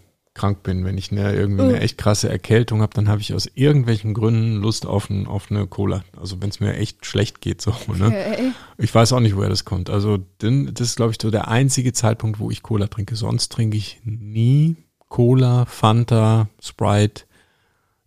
krank 0.40 0.62
bin. 0.62 0.85
Wenn 0.87 0.96
ich 0.96 1.12
eine, 1.12 1.35
irgendwie 1.35 1.62
eine 1.64 1.74
Oh. 1.74 1.76
echt 1.76 1.98
krasse 1.98 2.31
Erkältung 2.31 2.81
habe, 2.81 2.94
dann 2.94 3.09
habe 3.09 3.20
ich 3.20 3.35
aus 3.35 3.50
irgendwelchen 3.55 4.14
Gründen 4.14 4.57
Lust 4.57 4.87
auf, 4.87 5.11
ein, 5.11 5.26
auf 5.26 5.50
eine 5.50 5.66
Cola. 5.66 6.03
Also 6.18 6.40
wenn 6.40 6.48
es 6.48 6.61
mir 6.61 6.74
echt 6.74 7.05
schlecht 7.05 7.42
geht, 7.42 7.61
so. 7.61 7.72
Ne? 7.94 8.07
Okay. 8.07 8.53
Ich 8.79 8.94
weiß 8.94 9.12
auch 9.12 9.20
nicht, 9.20 9.37
woher 9.37 9.50
das 9.50 9.66
kommt. 9.66 9.90
Also 9.90 10.18
das 10.38 10.50
ist, 10.81 10.96
glaube 10.96 11.12
ich, 11.12 11.18
so 11.20 11.31
der 11.31 11.48
einzige 11.48 11.92
Zeitpunkt, 11.92 12.38
wo 12.38 12.50
ich 12.50 12.62
Cola 12.62 12.87
trinke. 12.87 13.16
Sonst 13.16 13.50
trinke 13.50 13.76
ich 13.76 14.00
nie 14.05 14.76
Cola, 15.09 15.66
Fanta, 15.66 16.48
Sprite. 16.62 17.24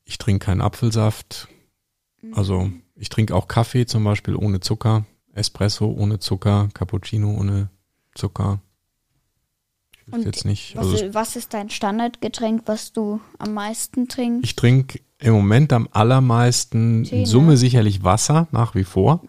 Ich 0.06 0.17
trinke 0.17 0.46
keinen 0.46 0.62
Apfelsaft. 0.62 1.48
Also 2.32 2.72
ich 2.96 3.10
trinke 3.10 3.36
auch 3.36 3.48
Kaffee 3.48 3.86
zum 3.86 4.04
Beispiel 4.04 4.36
ohne 4.36 4.60
Zucker, 4.60 5.06
Espresso 5.34 5.86
ohne 5.86 6.17
Zucker, 6.19 6.69
Cappuccino 6.74 7.36
ohne 7.38 7.69
Zucker. 8.15 8.60
Und 10.12 10.26
jetzt 10.26 10.46
nicht. 10.46 10.76
Was, 10.76 10.88
Also 10.88 11.13
was 11.13 11.36
ist 11.36 11.54
dein 11.54 11.70
Standardgetränk, 11.70 12.63
was 12.66 12.94
du 12.94 13.22
am 13.39 13.54
meisten 13.54 14.08
trinkst? 14.08 14.44
ich 14.44 14.56
trinke 14.56 15.00
im 15.20 15.34
Moment 15.34 15.72
am 15.72 15.88
allermeisten 15.92 17.04
Tee, 17.04 17.16
in 17.16 17.22
ne? 17.22 17.28
Summe 17.28 17.58
sicherlich 17.58 18.04
Wasser 18.04 18.48
nach 18.52 18.76
wie 18.76 18.84
vor, 18.84 19.24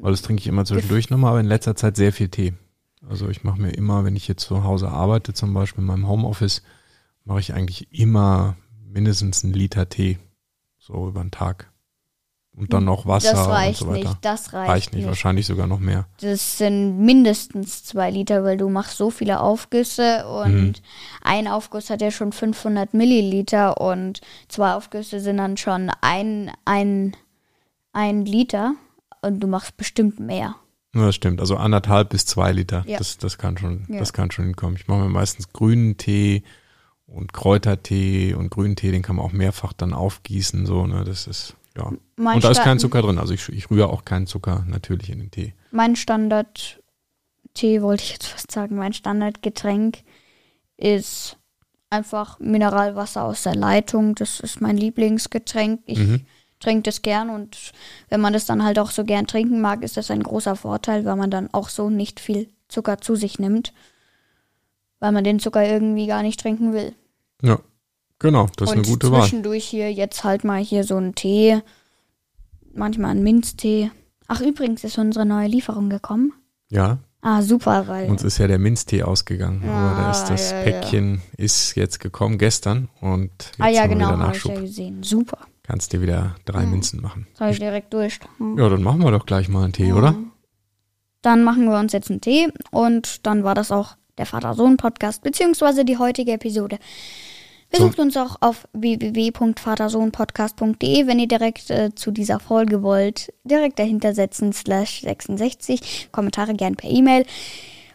weil 0.00 0.10
das 0.10 0.22
trinke 0.22 0.40
ich 0.40 0.46
immer 0.48 0.64
zwischendurch 0.64 1.10
nochmal, 1.10 1.30
aber 1.30 1.40
in 1.40 1.46
letzter 1.46 1.76
Zeit 1.76 1.96
sehr 1.96 2.12
viel 2.12 2.28
Tee. 2.28 2.54
Also 3.08 3.28
ich 3.28 3.44
mache 3.44 3.60
mir 3.60 3.70
immer, 3.70 4.04
wenn 4.04 4.16
ich 4.16 4.26
jetzt 4.26 4.42
zu 4.44 4.64
Hause 4.64 4.88
arbeite, 4.88 5.32
zum 5.32 5.54
Beispiel 5.54 5.82
in 5.82 5.86
meinem 5.86 6.08
Homeoffice, 6.08 6.62
mache 7.24 7.40
ich 7.40 7.54
eigentlich 7.54 7.92
immer 7.92 8.56
mindestens 8.84 9.44
einen 9.44 9.52
Liter 9.52 9.88
Tee. 9.88 10.18
So 10.78 11.08
über 11.08 11.22
den 11.22 11.30
Tag. 11.30 11.70
Und 12.56 12.72
dann 12.72 12.84
noch 12.86 13.04
Wasser 13.04 13.32
das 13.32 13.48
reicht 13.48 13.82
und 13.82 13.88
so 13.88 13.92
weiter. 13.94 14.08
nicht, 14.08 14.24
das 14.24 14.52
reicht, 14.54 14.70
reicht 14.70 14.94
nicht, 14.94 15.06
wahrscheinlich 15.06 15.44
sogar 15.44 15.66
noch 15.66 15.78
mehr. 15.78 16.06
Das 16.22 16.56
sind 16.56 16.98
mindestens 16.98 17.84
zwei 17.84 18.10
Liter, 18.10 18.44
weil 18.44 18.56
du 18.56 18.70
machst 18.70 18.96
so 18.96 19.10
viele 19.10 19.40
Aufgüsse 19.40 20.26
und 20.26 20.52
Mhm. 20.54 20.72
ein 21.22 21.48
Aufguss 21.48 21.90
hat 21.90 22.00
ja 22.00 22.10
schon 22.10 22.32
500 22.32 22.94
Milliliter 22.94 23.78
und 23.78 24.22
zwei 24.48 24.72
Aufgüsse 24.72 25.20
sind 25.20 25.36
dann 25.36 25.58
schon 25.58 25.90
ein, 26.00 26.50
ein, 26.64 27.14
ein 27.92 28.24
Liter 28.24 28.74
und 29.20 29.40
du 29.40 29.46
machst 29.48 29.76
bestimmt 29.76 30.18
mehr. 30.18 30.54
Ja, 30.94 31.06
Das 31.06 31.14
stimmt, 31.14 31.40
also 31.40 31.56
anderthalb 31.58 32.08
bis 32.08 32.24
zwei 32.24 32.52
Liter, 32.52 32.84
Ja. 32.86 32.96
das, 32.96 33.18
das 33.18 33.36
kann 33.36 33.58
schon, 33.58 33.84
Ja. 33.90 33.98
das 33.98 34.14
kann 34.14 34.30
schon 34.30 34.46
hinkommen. 34.46 34.76
Ich 34.76 34.88
mache 34.88 35.00
mir 35.00 35.08
meistens 35.10 35.52
grünen 35.52 35.98
Tee 35.98 36.42
und 37.06 37.34
Kräutertee 37.34 38.32
und 38.32 38.48
grünen 38.50 38.76
Tee, 38.76 38.92
den 38.92 39.02
kann 39.02 39.16
man 39.16 39.26
auch 39.26 39.32
mehrfach 39.32 39.74
dann 39.74 39.92
aufgießen, 39.92 40.64
so, 40.64 40.86
ne, 40.86 41.04
das 41.04 41.26
ist, 41.26 41.54
ja. 41.76 41.92
Mein 42.16 42.36
und 42.36 42.44
da 42.44 42.50
ist 42.50 42.62
kein 42.62 42.78
Zucker 42.78 43.02
drin, 43.02 43.18
also 43.18 43.34
ich, 43.34 43.48
ich 43.50 43.70
rühre 43.70 43.88
auch 43.88 44.04
keinen 44.04 44.26
Zucker 44.26 44.64
natürlich 44.68 45.10
in 45.10 45.18
den 45.18 45.30
Tee. 45.30 45.54
Mein 45.70 45.96
Standard-Tee, 45.96 47.82
wollte 47.82 48.02
ich 48.04 48.12
jetzt 48.12 48.26
fast 48.26 48.50
sagen, 48.50 48.76
mein 48.76 48.92
Standardgetränk 48.92 49.98
ist 50.76 51.36
einfach 51.90 52.38
Mineralwasser 52.40 53.24
aus 53.24 53.42
der 53.44 53.54
Leitung. 53.54 54.14
Das 54.14 54.40
ist 54.40 54.60
mein 54.60 54.76
Lieblingsgetränk. 54.76 55.80
Ich 55.86 55.98
Mhm. 55.98 56.26
trinke 56.58 56.82
das 56.84 57.02
gern 57.02 57.30
und 57.30 57.72
wenn 58.08 58.20
man 58.20 58.32
das 58.32 58.46
dann 58.46 58.64
halt 58.64 58.78
auch 58.78 58.90
so 58.90 59.04
gern 59.04 59.26
trinken 59.26 59.60
mag, 59.60 59.82
ist 59.82 59.96
das 59.96 60.10
ein 60.10 60.22
großer 60.22 60.56
Vorteil, 60.56 61.04
weil 61.04 61.16
man 61.16 61.30
dann 61.30 61.52
auch 61.52 61.68
so 61.68 61.90
nicht 61.90 62.18
viel 62.20 62.48
Zucker 62.68 62.98
zu 62.98 63.14
sich 63.14 63.38
nimmt, 63.38 63.72
weil 64.98 65.12
man 65.12 65.22
den 65.24 65.38
Zucker 65.38 65.64
irgendwie 65.66 66.06
gar 66.06 66.22
nicht 66.22 66.40
trinken 66.40 66.72
will. 66.72 66.94
Ja, 67.42 67.60
Genau, 68.18 68.46
das 68.56 68.70
ist 68.70 68.76
und 68.76 68.82
eine 68.84 68.88
gute 68.88 69.10
Wahl. 69.12 69.20
zwischendurch 69.22 69.64
hier 69.64 69.92
jetzt 69.92 70.24
halt 70.24 70.44
mal 70.44 70.62
hier 70.62 70.84
so 70.84 70.96
einen 70.96 71.14
Tee. 71.14 71.60
Manchmal 72.74 73.10
einen 73.12 73.22
Minztee. 73.22 73.90
Ach, 74.28 74.40
übrigens 74.40 74.84
ist 74.84 74.98
unsere 74.98 75.24
neue 75.26 75.48
Lieferung 75.48 75.88
gekommen. 75.90 76.32
Ja, 76.70 76.98
Ah, 77.22 77.42
super, 77.42 77.88
weil. 77.88 78.08
uns 78.08 78.22
ist 78.22 78.38
ja 78.38 78.46
der 78.46 78.58
Minztee 78.60 79.02
ausgegangen, 79.02 79.62
aber 79.68 79.96
da 79.96 80.06
Ah, 80.08 80.10
ist 80.12 80.26
das 80.26 80.52
ja, 80.52 80.58
ja. 80.58 80.64
Päckchen 80.64 81.22
ist 81.36 81.74
jetzt 81.74 81.98
gekommen 81.98 82.38
gestern 82.38 82.88
und 83.00 83.30
jetzt 83.32 83.54
ah 83.58 83.68
ja, 83.68 83.82
haben 83.82 83.90
wir 83.90 83.96
genau, 83.96 84.12
wieder 84.14 84.26
habe 84.28 84.36
ich 84.36 84.44
ja 84.44 84.60
gesehen. 84.60 85.02
Super. 85.02 85.38
Kannst 85.64 85.92
dir 85.92 86.00
wieder 86.00 86.36
drei 86.44 86.66
Minzen 86.66 87.02
machen. 87.02 87.26
Soll 87.34 87.48
ich 87.50 87.58
direkt 87.58 87.92
durch. 87.92 88.20
Hm. 88.38 88.56
Ja, 88.56 88.68
dann 88.68 88.82
machen 88.82 89.02
wir 89.02 89.10
doch 89.10 89.26
gleich 89.26 89.48
mal 89.48 89.64
einen 89.64 89.72
Tee, 89.72 89.92
oder? 89.92 90.14
Dann 91.22 91.42
machen 91.42 91.68
wir 91.68 91.78
uns 91.80 91.92
jetzt 91.92 92.10
einen 92.10 92.20
Tee 92.20 92.52
und 92.70 93.26
dann 93.26 93.42
war 93.42 93.56
das 93.56 93.72
auch 93.72 93.96
der 94.18 94.26
Vater-Sohn-Podcast, 94.26 95.22
beziehungsweise 95.22 95.84
die 95.84 95.98
heutige 95.98 96.30
Episode. 96.32 96.78
Besucht 97.70 97.98
uns 97.98 98.16
auch 98.16 98.36
auf 98.40 98.66
www.vatersohnpodcast.de, 98.72 101.06
wenn 101.06 101.18
ihr 101.18 101.28
direkt 101.28 101.70
äh, 101.70 101.94
zu 101.94 102.10
dieser 102.10 102.40
Folge 102.40 102.82
wollt. 102.82 103.32
Direkt 103.44 103.78
dahinter 103.78 104.14
setzen, 104.14 104.52
slash 104.52 105.02
66. 105.02 106.08
Kommentare 106.12 106.54
gern 106.54 106.76
per 106.76 106.90
E-Mail. 106.90 107.26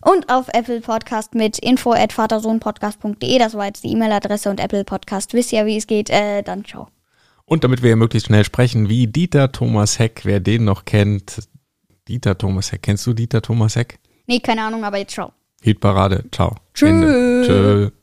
Und 0.04 0.30
auf 0.30 0.48
Apple 0.54 0.82
Podcast 0.82 1.36
mit 1.36 1.60
info 1.60 1.94
at 1.94 2.12
vatersohnpodcast.de. 2.12 3.38
Das 3.38 3.54
war 3.54 3.68
jetzt 3.68 3.84
die 3.84 3.92
E-Mail-Adresse 3.92 4.50
und 4.50 4.60
Apple 4.60 4.84
Podcast. 4.84 5.34
Wisst 5.34 5.54
ihr, 5.54 5.66
wie 5.66 5.78
es 5.78 5.88
geht? 5.88 6.10
Äh, 6.10 6.42
dann 6.42 6.66
ciao. 6.66 6.88
Und 7.46 7.64
damit 7.64 7.84
wir 7.84 7.92
ja 7.92 7.96
möglichst 7.96 8.28
schnell 8.28 8.44
sprechen, 8.44 8.90
wie 8.90 9.08
Dieter 9.08 9.52
Thomas 9.52 10.00
Heck, 10.00 10.22
wer 10.24 10.40
den 10.40 10.66
noch 10.66 10.86
kennt. 10.86 11.48
Dieter 12.08 12.38
Thomas 12.38 12.72
Heck, 12.72 12.82
kennst 12.82 13.06
du 13.06 13.14
Dieter 13.14 13.42
Thomas 13.42 13.76
Heck? 13.76 14.00
Nee, 14.26 14.40
keine 14.40 14.64
Ahnung, 14.64 14.84
aber 14.84 14.98
jetzt 14.98 15.14
ciao. 15.14 15.34
Hitparade, 15.62 16.24
ciao. 16.32 16.56
Tschö. 16.74 16.88
Ende. 16.88 17.44
Tschö. 17.46 18.01